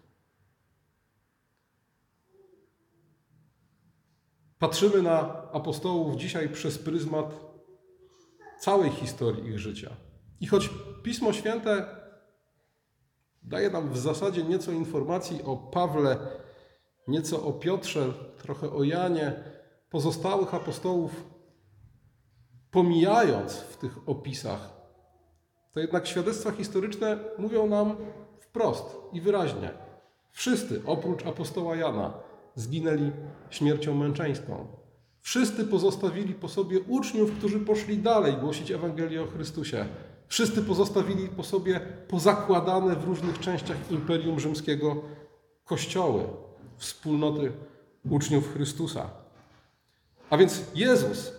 Patrzymy 4.61 5.03
na 5.03 5.43
apostołów 5.53 6.17
dzisiaj 6.17 6.49
przez 6.49 6.79
pryzmat 6.79 7.27
całej 8.59 8.91
historii 8.91 9.47
ich 9.47 9.59
życia. 9.59 9.91
I 10.41 10.47
choć 10.47 10.71
Pismo 11.03 11.33
Święte 11.33 11.87
daje 13.43 13.71
nam 13.71 13.91
w 13.91 13.99
zasadzie 13.99 14.43
nieco 14.43 14.73
informacji 14.73 15.43
o 15.43 15.57
Pawle, 15.57 16.17
nieco 17.09 17.45
o 17.45 17.53
Piotrze, 17.53 18.13
trochę 18.43 18.71
o 18.71 18.85
Janie, 18.85 19.45
pozostałych 19.91 20.55
apostołów, 20.55 21.25
pomijając 22.71 23.53
w 23.53 23.77
tych 23.77 24.09
opisach, 24.09 24.71
to 25.73 25.81
jednak 25.81 26.07
świadectwa 26.07 26.51
historyczne 26.51 27.19
mówią 27.39 27.67
nam 27.67 27.97
wprost 28.41 28.97
i 29.13 29.21
wyraźnie. 29.21 29.71
Wszyscy, 30.31 30.83
oprócz 30.87 31.27
apostoła 31.27 31.77
Jana, 31.77 32.30
zginęli 32.55 33.11
śmiercią 33.51 33.95
męczeńską. 33.95 34.67
Wszyscy 35.21 35.65
pozostawili 35.65 36.35
po 36.35 36.49
sobie 36.49 36.81
uczniów, 36.81 37.33
którzy 37.33 37.61
poszli 37.61 37.99
dalej 37.99 38.35
głosić 38.37 38.71
Ewangelię 38.71 39.23
o 39.23 39.27
Chrystusie. 39.27 39.87
Wszyscy 40.27 40.63
pozostawili 40.63 41.29
po 41.29 41.45
sobie 41.45 41.81
pozakładane 42.09 42.97
w 42.97 43.05
różnych 43.05 43.39
częściach 43.39 43.77
Imperium 43.91 44.41
Rzymskiego 44.41 45.03
kościoły, 45.65 46.25
wspólnoty 46.77 47.53
uczniów 48.11 48.53
Chrystusa. 48.53 49.11
A 50.31 50.37
więc 50.37 50.63
Jezus 50.75 51.33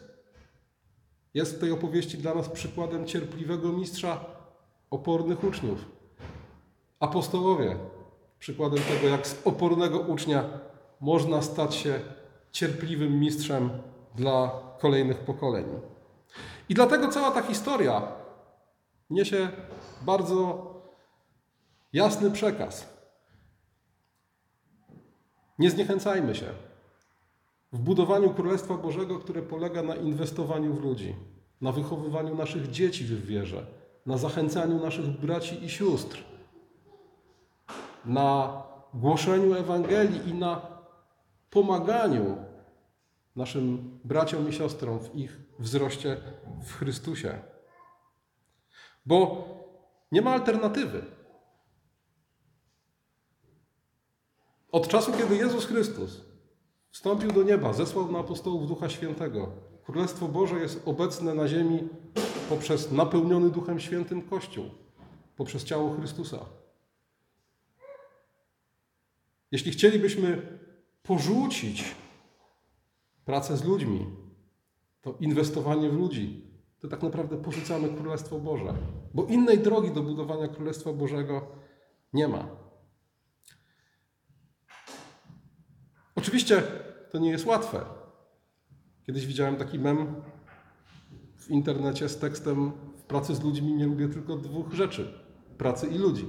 jest 1.34 1.56
w 1.56 1.60
tej 1.60 1.71
opowieści 1.71 2.17
dla 2.17 2.36
nas 2.36 2.50
przykładem 2.50 3.08
cierpliwego 3.08 3.71
mistrza 3.71 4.26
opornych 4.89 5.43
uczniów. 5.43 5.86
Apostołowie 7.00 7.78
przykładem 8.39 8.80
tego, 8.84 9.08
jak 9.08 9.28
z 9.28 9.41
opornego 9.47 10.00
ucznia 10.00 10.43
można 11.02 11.42
stać 11.42 11.76
się 11.76 12.00
cierpliwym 12.52 13.20
mistrzem 13.20 13.70
dla 14.16 14.52
kolejnych 14.80 15.20
pokoleń. 15.20 15.66
I 16.70 16.74
dlatego 16.74 17.08
cała 17.08 17.32
ta 17.32 17.42
historia 17.42 18.02
niesie 19.10 19.50
bardzo 20.02 20.72
jasny 21.94 22.32
przekaz. 22.32 23.02
Nie 25.60 25.70
zniechęcajmy 25.70 26.36
się 26.36 26.46
w 27.74 27.80
budowaniu 27.80 28.30
Królestwa 28.30 28.78
Bożego, 28.78 29.20
które 29.20 29.42
polega 29.42 29.84
na 29.84 29.96
inwestowaniu 29.96 30.74
w 30.74 30.84
ludzi, 30.84 31.16
na 31.62 31.72
wychowywaniu 31.72 32.36
naszych 32.36 32.72
dzieci 32.72 33.04
w 33.04 33.26
wierze, 33.26 33.66
na 34.06 34.18
zachęcaniu 34.18 34.80
naszych 34.84 35.06
braci 35.06 35.66
i 35.66 35.70
sióstr, 35.70 36.24
na 38.06 38.64
głoszeniu 38.94 39.54
Ewangelii 39.54 40.30
i 40.30 40.34
na 40.34 40.71
pomaganiu 41.52 42.38
naszym 43.36 44.00
braciom 44.04 44.50
i 44.50 44.54
siostrom 44.54 45.00
w 45.00 45.16
ich 45.16 45.40
wzroście 45.60 46.18
w 46.64 46.74
Chrystusie. 46.74 47.40
Bo 49.06 49.48
nie 50.12 50.22
ma 50.22 50.32
alternatywy. 50.32 51.06
Od 54.72 54.88
czasu, 54.88 55.12
kiedy 55.12 55.36
Jezus 55.36 55.66
Chrystus 55.66 56.22
wstąpił 56.92 57.32
do 57.32 57.44
nieba, 57.44 57.74
zesłał 57.74 58.12
na 58.12 58.20
apostołów 58.20 58.68
Ducha 58.68 58.90
Świętego, 58.90 59.52
Królestwo 59.86 60.28
Boże 60.28 60.60
jest 60.60 60.82
obecne 60.86 61.34
na 61.34 61.48
ziemi 61.48 61.90
poprzez 62.50 62.92
napełniony 62.92 63.50
Duchem 63.50 63.80
Świętym 63.80 64.22
Kościół, 64.22 64.66
poprzez 65.36 65.64
ciało 65.64 65.94
Chrystusa. 65.94 66.46
Jeśli 69.52 69.72
chcielibyśmy 69.72 70.60
porzucić 71.04 71.96
pracę 73.26 73.58
z 73.58 73.64
ludźmi, 73.64 74.06
to 75.02 75.18
inwestowanie 75.20 75.90
w 75.90 75.94
ludzi, 75.94 76.52
to 76.80 76.88
tak 76.88 77.04
naprawdę 77.04 77.38
porzucamy 77.38 77.90
Królestwo 77.90 78.40
Boże, 78.40 78.74
bo 79.14 79.26
innej 79.26 79.60
drogi 79.60 79.92
do 79.92 80.04
budowania 80.04 80.48
Królestwa 80.48 80.94
Bożego 80.94 81.48
nie 82.14 82.28
ma. 82.28 82.48
Oczywiście 86.16 86.64
to 87.12 87.20
nie 87.20 87.30
jest 87.30 87.46
łatwe. 87.46 87.86
Kiedyś 89.06 89.26
widziałem 89.26 89.56
taki 89.56 89.80
mem 89.80 90.16
w 91.38 91.50
internecie 91.50 92.10
z 92.10 92.20
tekstem 92.20 92.72
w 92.98 93.04
pracy 93.04 93.36
z 93.36 93.42
ludźmi 93.44 93.74
nie 93.74 93.86
lubię 93.86 94.10
tylko 94.10 94.38
dwóch 94.38 94.74
rzeczy: 94.74 95.14
pracy 95.58 95.88
i 95.88 95.98
ludzi. 95.98 96.26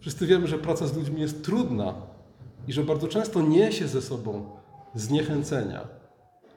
Wszyscy 0.00 0.26
wiemy, 0.26 0.46
że 0.46 0.58
praca 0.58 0.86
z 0.86 0.96
ludźmi 0.96 1.20
jest 1.20 1.44
trudna 1.44 2.17
i 2.66 2.72
że 2.72 2.84
bardzo 2.84 3.08
często 3.08 3.42
niesie 3.42 3.88
ze 3.88 4.02
sobą 4.02 4.60
zniechęcenia. 4.94 5.88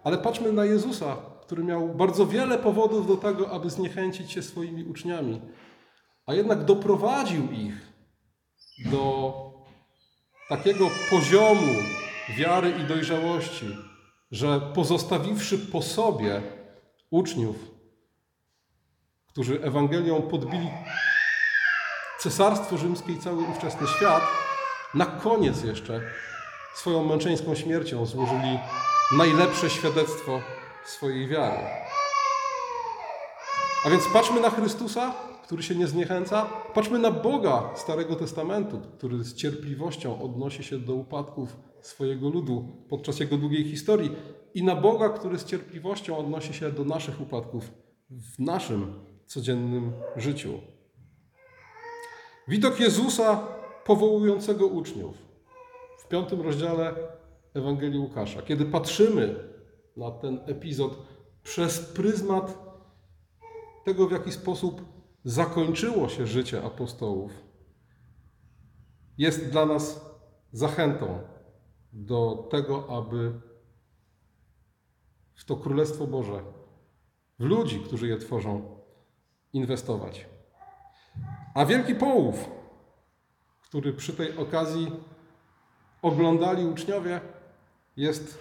Ale 0.03 0.17
patrzmy 0.17 0.53
na 0.53 0.65
Jezusa, 0.65 1.15
który 1.41 1.63
miał 1.63 1.89
bardzo 1.89 2.25
wiele 2.25 2.57
powodów 2.57 3.07
do 3.07 3.17
tego, 3.17 3.51
aby 3.51 3.69
zniechęcić 3.69 4.31
się 4.31 4.43
swoimi 4.43 4.83
uczniami, 4.83 5.41
a 6.25 6.33
jednak 6.33 6.65
doprowadził 6.65 7.51
ich 7.51 7.91
do 8.91 9.33
takiego 10.49 10.89
poziomu 11.09 11.73
wiary 12.37 12.73
i 12.79 12.87
dojrzałości, 12.87 13.77
że 14.31 14.61
pozostawiwszy 14.61 15.57
po 15.57 15.81
sobie 15.81 16.41
uczniów, 17.09 17.55
którzy 19.27 19.63
Ewangelią 19.63 20.21
podbili 20.21 20.69
Cesarstwo 22.19 22.77
Rzymskie 22.77 23.11
i 23.13 23.19
cały 23.19 23.43
ówczesny 23.43 23.87
świat, 23.87 24.23
na 24.93 25.05
koniec 25.05 25.63
jeszcze 25.63 26.01
swoją 26.75 27.05
męczeńską 27.05 27.55
śmiercią 27.55 28.05
złożyli 28.05 28.59
najlepsze 29.17 29.69
świadectwo 29.69 30.41
swojej 30.85 31.27
wiary. 31.27 31.57
A 33.85 33.89
więc 33.89 34.03
patrzmy 34.13 34.41
na 34.41 34.49
Chrystusa, 34.49 35.13
który 35.43 35.63
się 35.63 35.75
nie 35.75 35.87
zniechęca, 35.87 36.45
patrzmy 36.73 36.99
na 36.99 37.11
Boga 37.11 37.69
Starego 37.75 38.15
Testamentu, 38.15 38.81
który 38.97 39.23
z 39.23 39.35
cierpliwością 39.35 40.21
odnosi 40.21 40.63
się 40.63 40.79
do 40.79 40.93
upadków 40.93 41.57
swojego 41.81 42.29
ludu 42.29 42.85
podczas 42.89 43.19
jego 43.19 43.37
długiej 43.37 43.63
historii 43.63 44.11
i 44.53 44.63
na 44.63 44.75
Boga, 44.75 45.09
który 45.09 45.39
z 45.39 45.45
cierpliwością 45.45 46.17
odnosi 46.17 46.53
się 46.53 46.71
do 46.71 46.83
naszych 46.83 47.21
upadków 47.21 47.71
w 48.09 48.39
naszym 48.39 48.93
codziennym 49.25 49.93
życiu. 50.15 50.53
Widok 52.47 52.79
Jezusa 52.79 53.47
powołującego 53.85 54.67
uczniów 54.67 55.17
w 55.97 56.07
piątym 56.07 56.41
rozdziale 56.41 56.95
Ewangelii 57.53 57.99
Łukasza. 57.99 58.41
Kiedy 58.41 58.65
patrzymy 58.65 59.35
na 59.97 60.11
ten 60.11 60.39
epizod 60.45 60.97
przez 61.43 61.79
pryzmat 61.79 62.71
tego, 63.85 64.07
w 64.07 64.11
jaki 64.11 64.31
sposób 64.31 64.81
zakończyło 65.23 66.09
się 66.09 66.27
życie 66.27 66.63
apostołów, 66.63 67.31
jest 69.17 69.49
dla 69.49 69.65
nas 69.65 70.05
zachętą 70.51 71.19
do 71.93 72.47
tego, 72.51 72.97
aby 72.97 73.41
w 75.35 75.45
to 75.45 75.55
Królestwo 75.55 76.07
Boże, 76.07 76.43
w 77.39 77.43
ludzi, 77.43 77.79
którzy 77.79 78.07
je 78.07 78.17
tworzą, 78.17 78.79
inwestować. 79.53 80.29
A 81.55 81.65
wielki 81.65 81.95
połów, 81.95 82.49
który 83.71 83.93
przy 83.93 84.13
tej 84.13 84.37
okazji 84.37 84.91
oglądali 86.01 86.65
uczniowie, 86.65 87.21
jest 87.97 88.39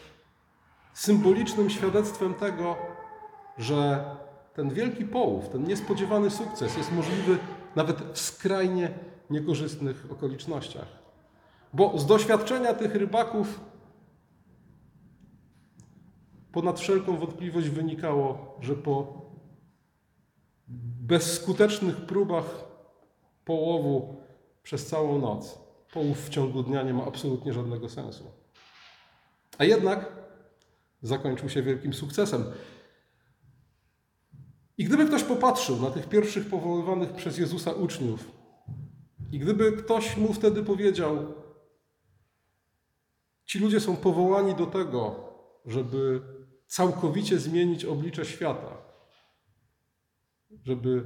symbolicznym 0.94 1.70
świadectwem 1.70 2.34
tego, 2.34 2.76
że 3.58 4.04
ten 4.54 4.70
wielki 4.70 5.04
połów, 5.04 5.48
ten 5.48 5.64
niespodziewany 5.64 6.30
sukces 6.30 6.76
jest 6.76 6.92
możliwy 6.92 7.38
nawet 7.76 8.02
w 8.12 8.18
skrajnie 8.18 8.90
niekorzystnych 9.30 10.06
okolicznościach. 10.12 10.88
Bo 11.72 11.98
z 11.98 12.06
doświadczenia 12.06 12.74
tych 12.74 12.94
rybaków 12.94 13.60
ponad 16.52 16.80
wszelką 16.80 17.16
wątpliwość 17.16 17.68
wynikało, 17.68 18.56
że 18.60 18.74
po 18.74 19.22
bezskutecznych 21.00 21.96
próbach 21.96 22.64
połowu 23.44 24.20
przez 24.62 24.86
całą 24.86 25.20
noc, 25.20 25.58
połów 25.92 26.26
w 26.26 26.28
ciągu 26.28 26.62
dnia 26.62 26.82
nie 26.82 26.94
ma 26.94 27.04
absolutnie 27.04 27.52
żadnego 27.52 27.88
sensu. 27.88 28.24
A 29.58 29.64
jednak 29.64 30.12
zakończył 31.02 31.48
się 31.48 31.62
wielkim 31.62 31.94
sukcesem. 31.94 32.44
I 34.78 34.84
gdyby 34.84 35.06
ktoś 35.06 35.22
popatrzył 35.22 35.80
na 35.80 35.90
tych 35.90 36.08
pierwszych 36.08 36.48
powoływanych 36.48 37.12
przez 37.12 37.38
Jezusa 37.38 37.72
uczniów, 37.72 38.30
i 39.32 39.38
gdyby 39.38 39.72
ktoś 39.72 40.16
mu 40.16 40.32
wtedy 40.32 40.62
powiedział, 40.62 41.34
ci 43.44 43.58
ludzie 43.58 43.80
są 43.80 43.96
powołani 43.96 44.54
do 44.54 44.66
tego, 44.66 45.30
żeby 45.66 46.20
całkowicie 46.66 47.38
zmienić 47.38 47.84
oblicze 47.84 48.24
świata, 48.24 48.76
żeby 50.64 51.04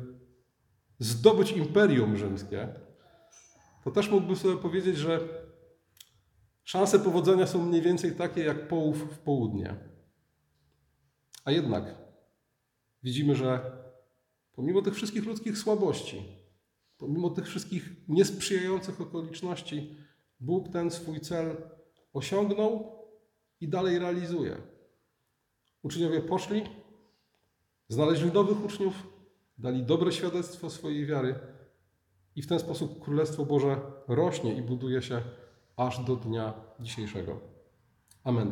zdobyć 0.98 1.52
imperium 1.52 2.16
rzymskie, 2.16 2.68
to 3.84 3.90
też 3.90 4.10
mógłby 4.10 4.36
sobie 4.36 4.56
powiedzieć, 4.56 4.96
że 4.96 5.28
szanse 6.64 6.98
powodzenia 6.98 7.46
są 7.46 7.66
mniej 7.66 7.82
więcej 7.82 8.12
takie 8.12 8.44
jak 8.44 8.68
połów 8.68 9.14
w 9.14 9.18
południe. 9.18 9.74
A 11.44 11.50
jednak 11.50 11.94
widzimy, 13.02 13.34
że 13.34 13.72
pomimo 14.52 14.82
tych 14.82 14.94
wszystkich 14.94 15.24
ludzkich 15.24 15.58
słabości, 15.58 16.22
pomimo 16.98 17.30
tych 17.30 17.46
wszystkich 17.46 17.90
niesprzyjających 18.08 19.00
okoliczności, 19.00 19.96
Bóg 20.40 20.68
ten 20.68 20.90
swój 20.90 21.20
cel 21.20 21.56
osiągnął 22.12 22.92
i 23.60 23.68
dalej 23.68 23.98
realizuje. 23.98 24.56
Uczniowie 25.82 26.20
poszli, 26.20 26.62
znaleźli 27.88 28.32
nowych 28.32 28.64
uczniów, 28.64 28.94
dali 29.58 29.82
dobre 29.82 30.12
świadectwo 30.12 30.70
swojej 30.70 31.06
wiary 31.06 31.53
i 32.36 32.42
w 32.42 32.46
ten 32.46 32.58
sposób 32.58 33.04
Królestwo 33.04 33.44
Boże 33.44 33.80
rośnie 34.08 34.54
i 34.54 34.62
buduje 34.62 35.02
się 35.02 35.22
aż 35.76 36.04
do 36.04 36.16
dnia 36.16 36.54
dzisiejszego. 36.80 37.40
Amen. 38.24 38.42